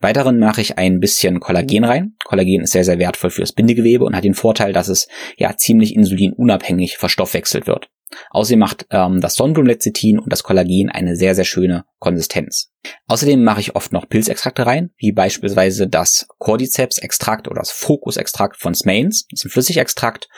[0.00, 2.16] Weiteren mache ich ein bisschen Kollagen rein.
[2.24, 5.94] Kollagen ist sehr, sehr wertvoll fürs Bindegewebe und hat den Vorteil, dass es ja ziemlich
[5.94, 7.88] insulinunabhängig verstoffwechselt wird.
[8.30, 12.70] Außerdem macht ähm, das Sonnenblumenlecithin und das Kollagen eine sehr, sehr schöne Konsistenz.
[13.06, 18.74] Außerdem mache ich oft noch Pilzextrakte rein, wie beispielsweise das Cordyceps-Extrakt oder das Focus-Extrakt von
[18.74, 20.28] Smains, das ist ein Flüssigextrakt.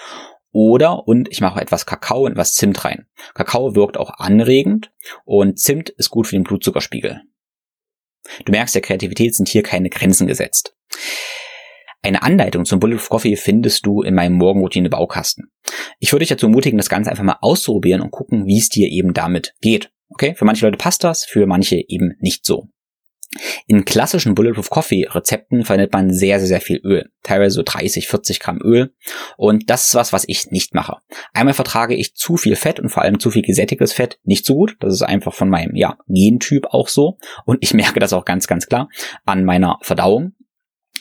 [0.53, 3.07] Oder, und ich mache etwas Kakao und etwas Zimt rein.
[3.35, 4.93] Kakao wirkt auch anregend
[5.25, 7.22] und Zimt ist gut für den Blutzuckerspiegel.
[8.45, 10.75] Du merkst, der Kreativität sind hier keine Grenzen gesetzt.
[12.03, 15.51] Eine Anleitung zum Bulletproof Coffee findest du in meinem Morgenroutine Baukasten.
[16.01, 18.89] Ich würde dich dazu ermutigen, das Ganze einfach mal auszuprobieren und gucken, wie es dir
[18.91, 19.91] eben damit geht.
[20.11, 20.35] Okay?
[20.35, 22.68] Für manche Leute passt das, für manche eben nicht so.
[23.66, 27.11] In klassischen Bulletproof Coffee Rezepten verwendet man sehr, sehr, sehr viel Öl.
[27.22, 28.95] Teilweise so 30, 40 Gramm Öl.
[29.37, 30.99] Und das ist was, was ich nicht mache.
[31.33, 34.55] Einmal vertrage ich zu viel Fett und vor allem zu viel gesättigtes Fett nicht so
[34.55, 34.77] gut.
[34.81, 37.18] Das ist einfach von meinem, ja, Gentyp auch so.
[37.45, 38.89] Und ich merke das auch ganz, ganz klar
[39.25, 40.35] an meiner Verdauung.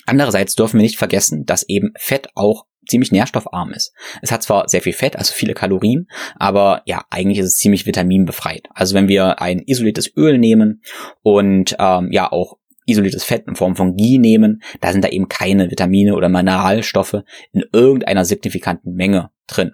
[0.05, 3.93] Andererseits dürfen wir nicht vergessen, dass eben Fett auch ziemlich nährstoffarm ist.
[4.21, 7.85] Es hat zwar sehr viel Fett, also viele Kalorien, aber ja, eigentlich ist es ziemlich
[7.85, 8.67] vitaminbefreit.
[8.73, 10.81] Also wenn wir ein isoliertes Öl nehmen
[11.21, 15.29] und ähm, ja auch isoliertes Fett in Form von Ghee nehmen, da sind da eben
[15.29, 19.73] keine Vitamine oder Mineralstoffe in irgendeiner signifikanten Menge drin.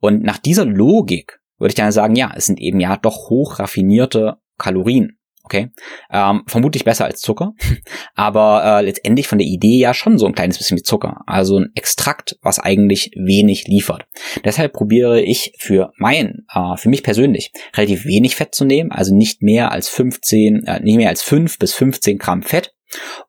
[0.00, 3.58] Und nach dieser Logik würde ich dann sagen, ja, es sind eben ja doch hoch
[3.58, 5.18] raffinierte Kalorien.
[5.46, 5.70] Okay,
[6.10, 7.52] ähm, vermutlich besser als Zucker,
[8.14, 11.20] aber äh, letztendlich von der Idee ja schon so ein kleines bisschen wie Zucker.
[11.26, 14.06] Also ein Extrakt, was eigentlich wenig liefert.
[14.42, 19.14] Deshalb probiere ich für mein, äh, für mich persönlich relativ wenig Fett zu nehmen, also
[19.14, 22.72] nicht mehr als 15, äh, nicht mehr als 5 bis 15 Gramm Fett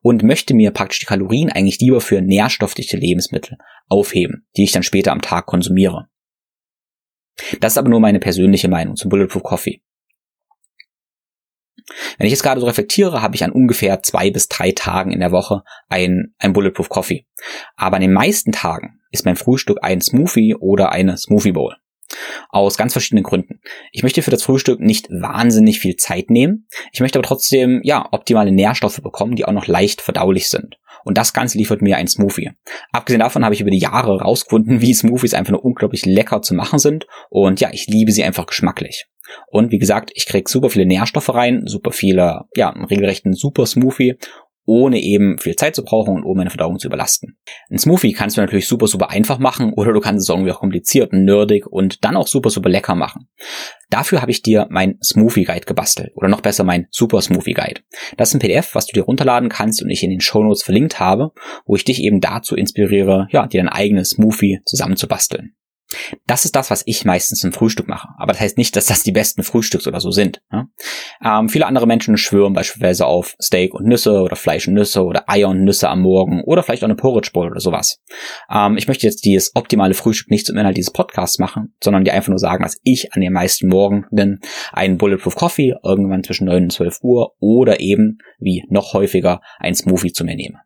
[0.00, 3.58] und möchte mir praktisch die Kalorien eigentlich lieber für nährstoffdichte Lebensmittel
[3.88, 6.08] aufheben, die ich dann später am Tag konsumiere.
[7.60, 9.82] Das ist aber nur meine persönliche Meinung zum Bulletproof Coffee.
[12.18, 15.20] Wenn ich jetzt gerade so reflektiere, habe ich an ungefähr zwei bis drei Tagen in
[15.20, 17.26] der Woche ein, ein Bulletproof Coffee.
[17.76, 21.76] Aber an den meisten Tagen ist mein Frühstück ein Smoothie oder eine Smoothie Bowl.
[22.50, 23.60] Aus ganz verschiedenen Gründen.
[23.92, 26.68] Ich möchte für das Frühstück nicht wahnsinnig viel Zeit nehmen.
[26.92, 30.78] Ich möchte aber trotzdem, ja, optimale Nährstoffe bekommen, die auch noch leicht verdaulich sind.
[31.04, 32.50] Und das Ganze liefert mir ein Smoothie.
[32.90, 36.54] Abgesehen davon habe ich über die Jahre rausgefunden, wie Smoothies einfach nur unglaublich lecker zu
[36.54, 37.06] machen sind.
[37.30, 39.06] Und ja, ich liebe sie einfach geschmacklich.
[39.48, 43.66] Und wie gesagt, ich krieg super viele Nährstoffe rein, super viele, ja, einen regelrechten Super
[43.66, 44.16] Smoothie
[44.66, 47.38] ohne eben viel Zeit zu brauchen und ohne meine Verdauung zu überlasten.
[47.70, 50.58] Ein Smoothie kannst du natürlich super, super einfach machen oder du kannst es irgendwie auch
[50.58, 53.28] kompliziert und nerdig und dann auch super, super lecker machen.
[53.88, 57.82] Dafür habe ich dir mein Smoothie Guide gebastelt oder noch besser mein Super Smoothie Guide.
[58.16, 60.64] Das ist ein PDF, was du dir runterladen kannst und ich in den Show Notes
[60.64, 61.30] verlinkt habe,
[61.64, 65.54] wo ich dich eben dazu inspiriere, ja, dir dein eigenes Smoothie zusammenzubasteln.
[66.26, 68.08] Das ist das, was ich meistens zum Frühstück mache.
[68.18, 70.42] Aber das heißt nicht, dass das die besten Frühstücks oder so sind.
[70.50, 70.68] Ne?
[71.24, 75.28] Ähm, viele andere Menschen schwören beispielsweise auf Steak und Nüsse oder Fleisch und Nüsse oder
[75.28, 78.00] Eier und Nüsse am Morgen oder vielleicht auch eine Porridge Bowl oder sowas.
[78.50, 82.14] Ähm, ich möchte jetzt dieses optimale Frühstück nicht zum Inhalt dieses Podcasts machen, sondern dir
[82.14, 84.06] einfach nur sagen, dass ich an den meisten Morgen
[84.72, 89.74] einen Bulletproof Coffee irgendwann zwischen 9 und 12 Uhr oder eben, wie noch häufiger, ein
[89.74, 90.58] Smoothie zu mir nehme.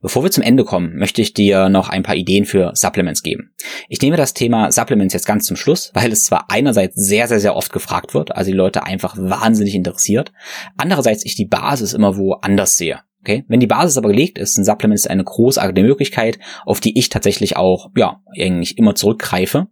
[0.00, 3.54] Bevor wir zum Ende kommen, möchte ich dir noch ein paar Ideen für Supplements geben.
[3.88, 7.40] Ich nehme das Thema Supplements jetzt ganz zum Schluss, weil es zwar einerseits sehr, sehr,
[7.40, 10.32] sehr oft gefragt wird, also die Leute einfach wahnsinnig interessiert,
[10.76, 13.00] andererseits ich die Basis immer wo anders sehe.
[13.20, 13.44] Okay?
[13.48, 17.56] Wenn die Basis aber gelegt ist, sind Supplements eine großartige Möglichkeit, auf die ich tatsächlich
[17.56, 19.66] auch, ja, eigentlich immer zurückgreife.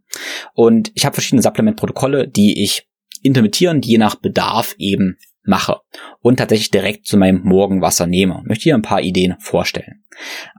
[0.54, 2.88] Und ich habe verschiedene Supplement-Protokolle, die ich
[3.22, 5.16] intermittieren, die je nach Bedarf eben
[5.46, 5.80] mache
[6.20, 8.40] und tatsächlich direkt zu meinem Morgenwasser nehme.
[8.42, 10.04] Ich möchte hier ein paar Ideen vorstellen.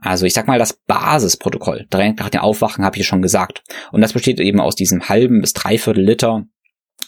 [0.00, 3.62] Also ich sag mal, das Basisprotokoll, direkt nach dem Aufwachen habe ich schon gesagt.
[3.92, 6.46] Und das besteht eben aus diesem halben bis dreiviertel Liter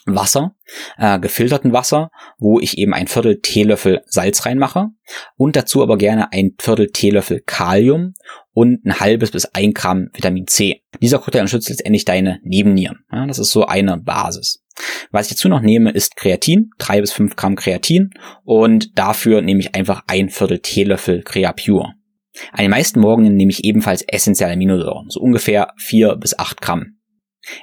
[0.06, 0.54] Wasser,
[0.98, 4.88] äh, gefilterten Wasser, wo ich eben ein Viertel Teelöffel Salz reinmache
[5.36, 8.14] und dazu aber gerne ein Viertel Teelöffel Kalium
[8.52, 10.82] und ein halbes bis ein Gramm Vitamin C.
[11.00, 13.04] Dieser Cocktail unterstützt letztendlich deine Nebennieren.
[13.12, 14.62] Ja, das ist so eine Basis.
[15.10, 18.10] Was ich dazu noch nehme, ist Kreatin, drei bis fünf Gramm Kreatin
[18.44, 21.94] und dafür nehme ich einfach ein Viertel Teelöffel Creapure.
[22.52, 26.99] An den meisten Morgen nehme ich ebenfalls essentielle Aminosäuren, so ungefähr vier bis acht Gramm.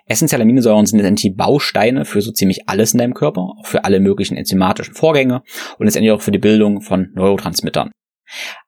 [0.05, 3.99] Essentielle Aminosäuren sind letztendlich Bausteine für so ziemlich alles in deinem Körper, auch für alle
[3.99, 5.43] möglichen enzymatischen Vorgänge
[5.77, 7.91] und letztendlich auch für die Bildung von Neurotransmittern.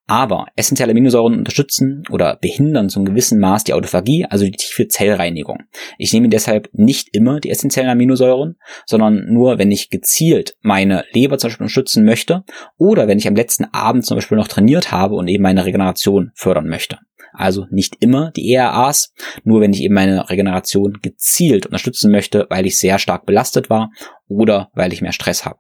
[0.08, 5.64] Aber essentielle Aminosäuren unterstützen oder behindern zum gewissen Maß die Autophagie, also die tiefe Zellreinigung.
[5.98, 8.56] Ich nehme deshalb nicht immer die essentiellen Aminosäuren,
[8.86, 12.44] sondern nur, wenn ich gezielt meine Leber zum Beispiel unterstützen möchte
[12.78, 16.32] oder wenn ich am letzten Abend zum Beispiel noch trainiert habe und eben meine Regeneration
[16.34, 16.98] fördern möchte.
[17.34, 19.14] Also nicht immer die ERAs,
[19.44, 23.92] nur wenn ich eben meine Regeneration gezielt unterstützen möchte, weil ich sehr stark belastet war
[24.28, 25.60] oder weil ich mehr Stress habe.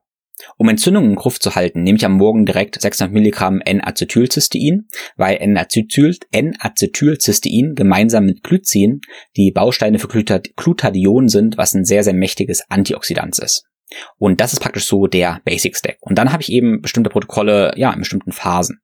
[0.58, 5.38] Um Entzündungen im Griff zu halten, nehme ich am Morgen direkt 600 Milligramm N-Acetylcystein, weil
[5.38, 9.02] N-Acetylcystein gemeinsam mit Glycin
[9.36, 13.69] die Bausteine für Glutathion sind, was ein sehr, sehr mächtiges Antioxidant ist.
[14.18, 15.98] Und das ist praktisch so der Basic Stack.
[16.02, 18.82] Und dann habe ich eben bestimmte Protokolle, ja, in bestimmten Phasen.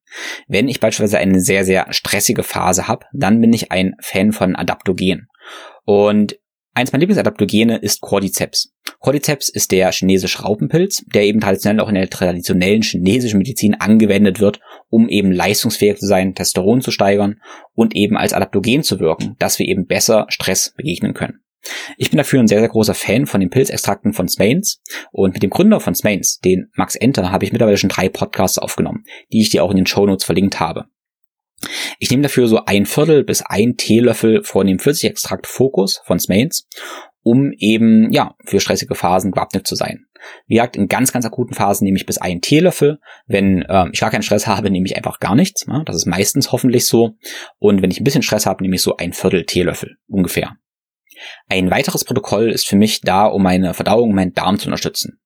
[0.48, 4.56] Wenn ich beispielsweise eine sehr, sehr stressige Phase habe, dann bin ich ein Fan von
[4.56, 5.28] Adaptogen.
[5.84, 6.38] Und
[6.74, 8.72] eins meiner Lieblingsadaptogene ist Cordyceps.
[9.00, 14.40] Cordyceps ist der chinesische Raupenpilz, der eben traditionell auch in der traditionellen chinesischen Medizin angewendet
[14.40, 17.40] wird, um eben leistungsfähig zu sein, Testosteron zu steigern
[17.74, 21.40] und eben als Adaptogen zu wirken, dass wir eben besser Stress begegnen können.
[21.96, 25.42] Ich bin dafür ein sehr, sehr großer Fan von den Pilzextrakten von Smains und mit
[25.42, 29.40] dem Gründer von Smains, den Max Enter, habe ich mittlerweile schon drei Podcasts aufgenommen, die
[29.40, 30.86] ich dir auch in den Show Notes verlinkt habe.
[31.98, 36.68] Ich nehme dafür so ein Viertel bis ein Teelöffel von dem Pfirsichextrakt Focus von Smains,
[37.22, 40.06] um eben, ja, für stressige Phasen gewappnet zu sein.
[40.46, 42.98] Wie gesagt, in ganz, ganz akuten Phasen nehme ich bis einen Teelöffel.
[43.26, 45.66] Wenn äh, ich gar keinen Stress habe, nehme ich einfach gar nichts.
[45.66, 47.16] Ja, das ist meistens hoffentlich so.
[47.58, 50.56] Und wenn ich ein bisschen Stress habe, nehme ich so ein Viertel Teelöffel ungefähr.
[51.48, 55.18] Ein weiteres Protokoll ist für mich da, um meine Verdauung, meinen Darm zu unterstützen.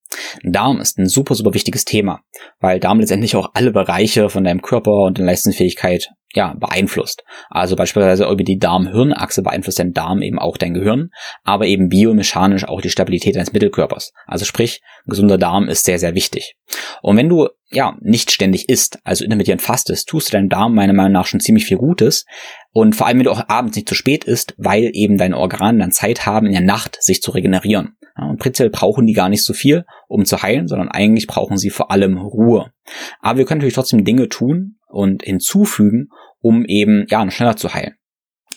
[0.43, 2.21] Darm ist ein super, super wichtiges Thema,
[2.59, 7.23] weil Darm letztendlich auch alle Bereiche von deinem Körper und der Leistungsfähigkeit ja, beeinflusst.
[7.49, 11.11] Also beispielsweise über die Darm-Hirn-Achse beeinflusst dein Darm eben auch dein Gehirn,
[11.43, 14.13] aber eben biomechanisch auch die Stabilität deines Mittelkörpers.
[14.27, 16.55] Also sprich, ein gesunder Darm ist sehr, sehr wichtig.
[17.03, 20.93] Und wenn du ja nicht ständig isst, also intermittent fastest, tust du deinem Darm meiner
[20.93, 22.25] Meinung nach schon ziemlich viel Gutes.
[22.73, 25.79] Und vor allem, wenn du auch abends nicht zu spät isst, weil eben deine Organe
[25.79, 27.97] dann Zeit haben, in der Nacht sich zu regenerieren.
[28.17, 31.71] Und prinzipiell brauchen die gar nicht so viel, um zu heilen, sondern eigentlich brauchen sie
[31.71, 32.73] vor allem Ruhe.
[33.21, 36.09] Aber wir können natürlich trotzdem Dinge tun und hinzufügen,
[36.41, 37.95] um eben ja schneller zu heilen.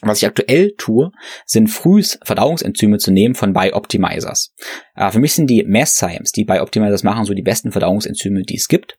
[0.01, 1.11] Was ich aktuell tue,
[1.45, 4.53] sind frühs Verdauungsenzyme zu nehmen von Bioptimizers.
[4.95, 8.67] Äh, für mich sind die Masszymes, die Bioptimizers machen, so die besten Verdauungsenzyme, die es
[8.67, 8.97] gibt.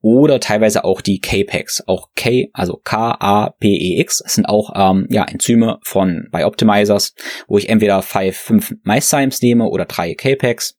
[0.00, 1.84] Oder teilweise auch die K-Pex.
[1.86, 7.14] Auch K, also K-A-P-E-X, sind auch ähm, ja, Enzyme von Bioptimizers,
[7.46, 10.78] wo ich entweder 5, 5 Masszymes nehme oder drei K-Pex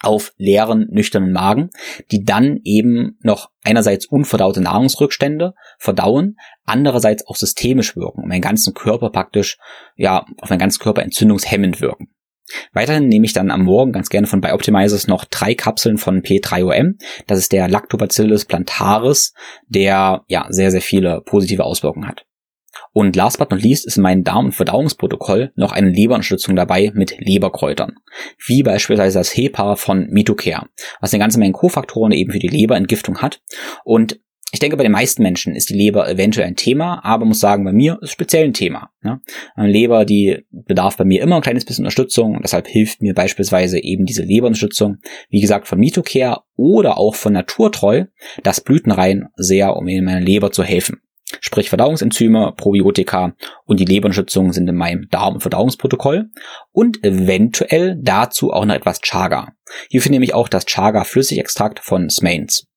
[0.00, 1.70] auf leeren, nüchternen Magen,
[2.10, 8.74] die dann eben noch einerseits unverdaute Nahrungsrückstände verdauen, andererseits auch systemisch wirken und meinen ganzen
[8.74, 9.58] Körper praktisch,
[9.96, 12.13] ja, auf meinen ganzen Körper entzündungshemmend wirken.
[12.72, 16.94] Weiterhin nehme ich dann am Morgen ganz gerne von Bioptimizers noch drei Kapseln von P3OM.
[17.26, 19.32] Das ist der Lactobacillus plantaris,
[19.68, 22.26] der ja sehr, sehr viele positive Auswirkungen hat.
[22.92, 26.92] Und last but not least ist in meinem Darm- und Verdauungsprotokoll noch eine Leberunterstützung dabei
[26.94, 27.96] mit Leberkräutern.
[28.44, 30.68] Wie beispielsweise das HEPA von Mitocare,
[31.00, 33.42] was eine ganze Menge Kofaktoren eben für die Leberentgiftung hat.
[33.84, 34.20] Und
[34.54, 37.64] ich denke, bei den meisten Menschen ist die Leber eventuell ein Thema, aber muss sagen,
[37.64, 38.90] bei mir ist es speziell ein Thema.
[39.02, 39.20] Ne?
[39.56, 42.38] Leber, die bedarf bei mir immer ein kleines bisschen Unterstützung.
[42.40, 44.98] Deshalb hilft mir beispielsweise eben diese Leberunterstützung,
[45.28, 48.04] wie gesagt, von Mitocare oder auch von Naturtreu,
[48.44, 51.00] das Blütenrein sehr, um in meiner Leber zu helfen.
[51.40, 53.34] Sprich Verdauungsenzyme, Probiotika
[53.64, 56.30] und die Leberunterstützung sind in meinem Darm- und Verdauungsprotokoll
[56.70, 59.48] und eventuell dazu auch noch etwas Chaga.
[59.90, 62.68] Hierfür nehme ich auch das Chaga-Flüssigextrakt von Smains.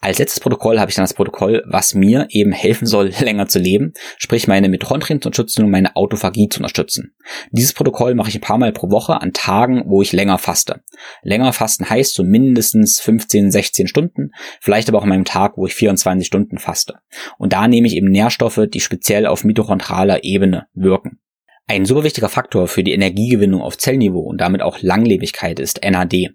[0.00, 3.58] Als letztes Protokoll habe ich dann das Protokoll, was mir eben helfen soll, länger zu
[3.58, 7.14] leben, sprich meine Mitochondrien zu unterstützen und meine Autophagie zu unterstützen.
[7.50, 10.82] Dieses Protokoll mache ich ein paar Mal pro Woche an Tagen, wo ich länger faste.
[11.22, 15.66] Länger fasten heißt so mindestens 15, 16 Stunden, vielleicht aber auch an meinem Tag, wo
[15.66, 16.96] ich 24 Stunden faste.
[17.38, 21.20] Und da nehme ich eben Nährstoffe, die speziell auf mitochondraler Ebene wirken.
[21.66, 26.34] Ein super wichtiger Faktor für die Energiegewinnung auf Zellniveau und damit auch Langlebigkeit ist NAD.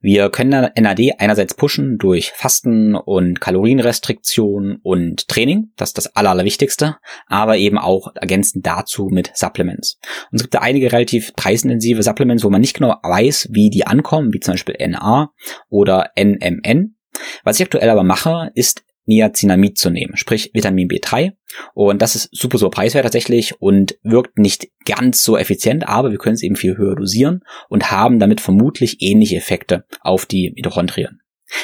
[0.00, 6.96] Wir können NAD einerseits pushen durch Fasten und Kalorienrestriktion und Training, das ist das Allerwichtigste,
[7.26, 9.98] aber eben auch ergänzend dazu mit Supplements.
[10.30, 13.86] Und es gibt da einige relativ preisintensive Supplements, wo man nicht genau weiß, wie die
[13.86, 15.32] ankommen, wie zum Beispiel NA
[15.68, 16.96] oder NMN.
[17.44, 21.32] Was ich aktuell aber mache, ist Niacinamid zu nehmen, sprich Vitamin B3.
[21.74, 26.18] Und das ist super, super preiswert tatsächlich und wirkt nicht ganz so effizient, aber wir
[26.18, 31.20] können es eben viel höher dosieren und haben damit vermutlich ähnliche Effekte auf die Mitochondrien.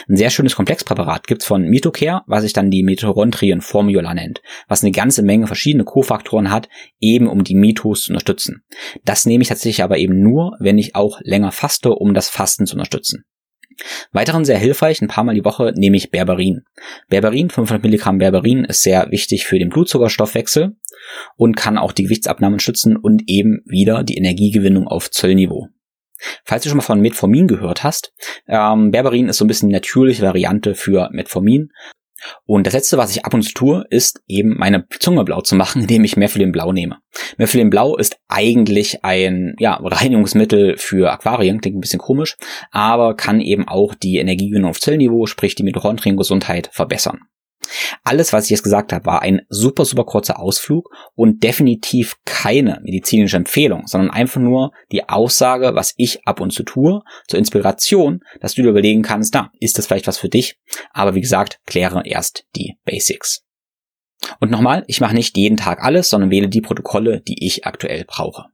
[0.09, 4.91] Ein sehr schönes Komplexpräparat gibt's von Mitocare, was sich dann die Mitochondrien-Formula nennt, was eine
[4.91, 6.69] ganze Menge verschiedene Kofaktoren hat,
[6.99, 8.65] eben um die Mitos zu unterstützen.
[9.05, 12.67] Das nehme ich tatsächlich aber eben nur, wenn ich auch länger faste, um das Fasten
[12.67, 13.25] zu unterstützen.
[14.13, 16.63] Weiteren sehr hilfreich, ein paar Mal die Woche nehme ich Berberin.
[17.09, 20.77] Berberin, 500 Milligramm Berberin ist sehr wichtig für den Blutzuckerstoffwechsel
[21.37, 25.69] und kann auch die Gewichtsabnahme schützen und eben wieder die Energiegewinnung auf Zöllniveau.
[26.45, 28.13] Falls du schon mal von Metformin gehört hast,
[28.49, 31.71] ähm, Berberin ist so ein bisschen die natürliche Variante für Metformin
[32.45, 35.55] und das letzte, was ich ab und zu tue, ist eben meine Zunge blau zu
[35.55, 36.99] machen, indem ich Methylene Blau nehme.
[37.39, 42.37] Methylene Blau ist eigentlich ein ja, Reinigungsmittel für Aquarien, klingt ein bisschen komisch,
[42.71, 47.21] aber kann eben auch die Energiegewinnung auf Zellniveau, sprich die Mitochondriengesundheit verbessern.
[48.05, 52.81] Alles, was ich jetzt gesagt habe, war ein super, super kurzer Ausflug und definitiv keine
[52.83, 58.21] medizinische Empfehlung, sondern einfach nur die Aussage, was ich ab und zu tue, zur Inspiration,
[58.41, 60.59] dass du dir überlegen kannst, na, ist das vielleicht was für dich?
[60.93, 63.43] Aber wie gesagt, kläre erst die Basics.
[64.41, 68.05] Und nochmal, ich mache nicht jeden Tag alles, sondern wähle die Protokolle, die ich aktuell
[68.07, 68.47] brauche.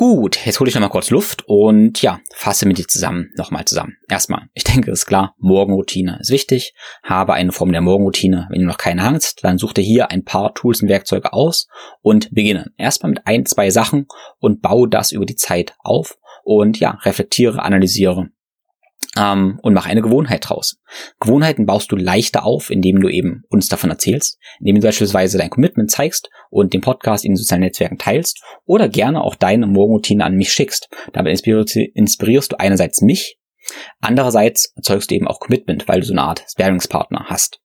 [0.00, 3.96] Gut, jetzt hole ich nochmal kurz Luft und ja, fasse mit dir zusammen, nochmal zusammen.
[4.08, 6.72] Erstmal, ich denke, ist klar, Morgenroutine ist wichtig.
[7.02, 8.46] Habe eine Form der Morgenroutine.
[8.48, 11.66] Wenn du noch keine hast, dann such dir hier ein paar Tools und Werkzeuge aus
[12.00, 12.70] und beginne.
[12.76, 14.06] Erstmal mit ein, zwei Sachen
[14.38, 18.28] und baue das über die Zeit auf und ja, reflektiere, analysiere
[19.18, 20.78] ähm, und mach eine Gewohnheit draus.
[21.20, 25.50] Gewohnheiten baust du leichter auf, indem du eben uns davon erzählst, indem du beispielsweise dein
[25.50, 30.24] Commitment zeigst und den Podcast in den sozialen Netzwerken teilst oder gerne auch deine Morgenroutine
[30.24, 30.88] an mich schickst.
[31.12, 33.38] Dabei inspirierst du einerseits mich,
[34.00, 37.60] andererseits erzeugst du eben auch Commitment, weil du so eine Art Sparingspartner hast.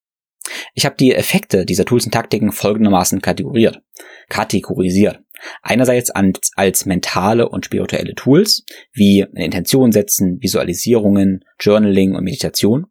[0.74, 3.82] Ich habe die Effekte dieser Tools und Taktiken folgendermaßen kategoriert,
[4.28, 5.20] kategorisiert.
[5.62, 12.88] Einerseits als, als mentale und spirituelle Tools, wie Intention setzen, Visualisierungen, Journaling und Meditation.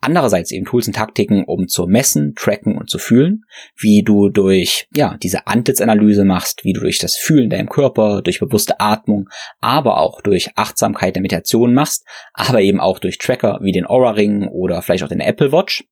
[0.00, 3.44] Andererseits eben Tools und Taktiken, um zu messen, tracken und zu fühlen,
[3.76, 8.40] wie du durch, ja, diese Antlitzanalyse machst, wie du durch das Fühlen deinem Körper, durch
[8.40, 9.28] bewusste Atmung,
[9.60, 12.04] aber auch durch Achtsamkeit der Meditation machst,
[12.34, 15.84] aber eben auch durch Tracker wie den Aura Ring oder vielleicht auch den Apple Watch.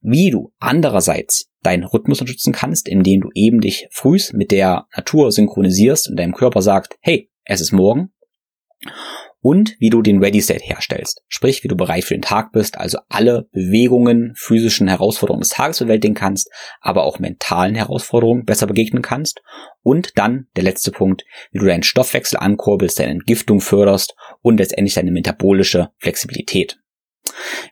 [0.00, 5.30] Wie du andererseits deinen Rhythmus unterstützen kannst, indem du eben dich frühst mit der Natur
[5.32, 8.12] synchronisierst und deinem Körper sagt, hey, es ist morgen.
[9.42, 11.22] Und wie du den Ready State herstellst.
[11.26, 15.78] Sprich, wie du bereit für den Tag bist, also alle Bewegungen, physischen Herausforderungen des Tages
[15.78, 19.40] bewältigen kannst, aber auch mentalen Herausforderungen besser begegnen kannst.
[19.82, 24.94] Und dann der letzte Punkt, wie du deinen Stoffwechsel ankurbelst, deine Entgiftung förderst und letztendlich
[24.94, 26.79] deine metabolische Flexibilität.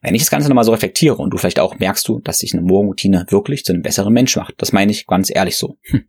[0.03, 2.53] Wenn ich das Ganze nochmal so reflektiere und du vielleicht auch merkst du, dass sich
[2.53, 4.55] eine Morgenroutine wirklich zu einem besseren Mensch macht.
[4.59, 5.79] Das meine ich ganz ehrlich so.
[5.83, 6.05] Hm.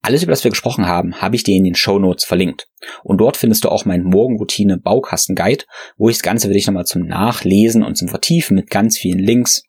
[0.00, 2.68] Alles, über das wir gesprochen haben, habe ich dir in den Show Notes verlinkt.
[3.02, 5.64] Und dort findest du auch meinen Morgenroutine Baukasten Guide,
[5.96, 9.18] wo ich das Ganze für dich nochmal zum Nachlesen und zum Vertiefen mit ganz vielen
[9.18, 9.64] Links,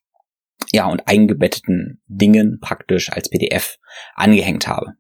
[0.72, 3.78] ja, und eingebetteten Dingen praktisch als PDF
[4.15, 4.93] angehängt habe.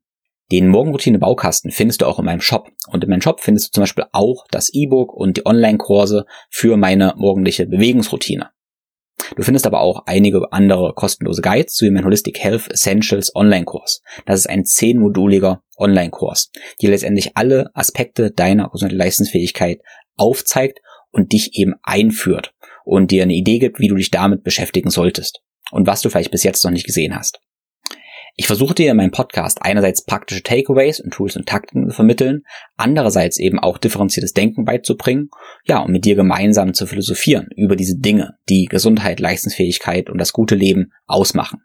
[0.51, 2.69] Den Morgenroutine Baukasten findest du auch in meinem Shop.
[2.87, 6.77] Und in meinem Shop findest du zum Beispiel auch das E-Book und die Online-Kurse für
[6.77, 8.49] meine morgendliche Bewegungsroutine.
[9.35, 14.01] Du findest aber auch einige andere kostenlose Guides zu dem Holistic Health Essentials Online-Kurs.
[14.25, 19.81] Das ist ein zehnmoduliger Online-Kurs, die letztendlich alle Aspekte deiner Leistungsfähigkeit
[20.15, 20.79] aufzeigt
[21.11, 22.53] und dich eben einführt
[22.85, 25.41] und dir eine Idee gibt, wie du dich damit beschäftigen solltest
[25.71, 27.39] und was du vielleicht bis jetzt noch nicht gesehen hast.
[28.39, 32.43] Ich versuche dir in meinem Podcast einerseits praktische Takeaways und Tools und Takten zu vermitteln,
[32.75, 35.31] andererseits eben auch differenziertes Denken beizubringen,
[35.65, 40.33] ja, um mit dir gemeinsam zu philosophieren über diese Dinge, die Gesundheit, Leistungsfähigkeit und das
[40.33, 41.63] gute Leben ausmachen.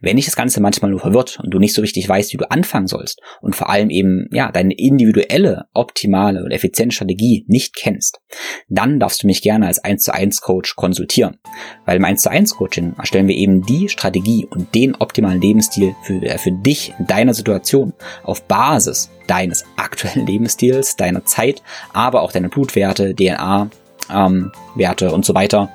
[0.00, 2.50] Wenn dich das Ganze manchmal nur verwirrt und du nicht so richtig weißt, wie du
[2.50, 8.20] anfangen sollst und vor allem eben, ja, deine individuelle, optimale und effiziente Strategie nicht kennst,
[8.68, 11.38] dann darfst du mich gerne als 1 zu 1 Coach konsultieren.
[11.84, 15.94] Weil im 1 zu 1 Coaching erstellen wir eben die Strategie und den optimalen Lebensstil
[16.02, 17.92] für, äh, für dich in deiner Situation
[18.22, 21.62] auf Basis deines aktuellen Lebensstils, deiner Zeit,
[21.92, 23.70] aber auch deiner Blutwerte, DNA,
[24.12, 25.70] ähm, Werte und so weiter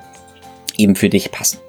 [0.82, 1.60] eben für dich passen.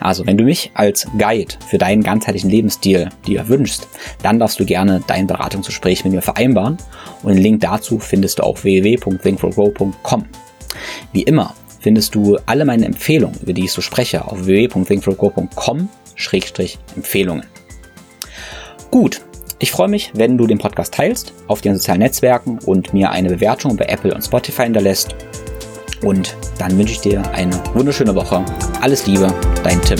[0.00, 3.88] Also, wenn du mich als Guide für deinen ganzheitlichen Lebensstil dir wünschst,
[4.22, 6.76] dann darfst du gerne dein Beratungsgespräch mit mir vereinbaren
[7.22, 10.26] und den Link dazu findest du auf www.thinkforgrow.com.
[11.12, 17.44] Wie immer findest du alle meine Empfehlungen, über die ich so spreche, auf www.thinkforgrow.com-empfehlungen.
[18.90, 19.20] Gut,
[19.58, 23.28] ich freue mich, wenn du den Podcast teilst auf den sozialen Netzwerken und mir eine
[23.28, 25.14] Bewertung bei Apple und Spotify hinterlässt.
[26.02, 28.44] Und dann wünsche ich dir eine wunderschöne Woche.
[28.80, 29.32] Alles Liebe,
[29.62, 29.98] dein Tim.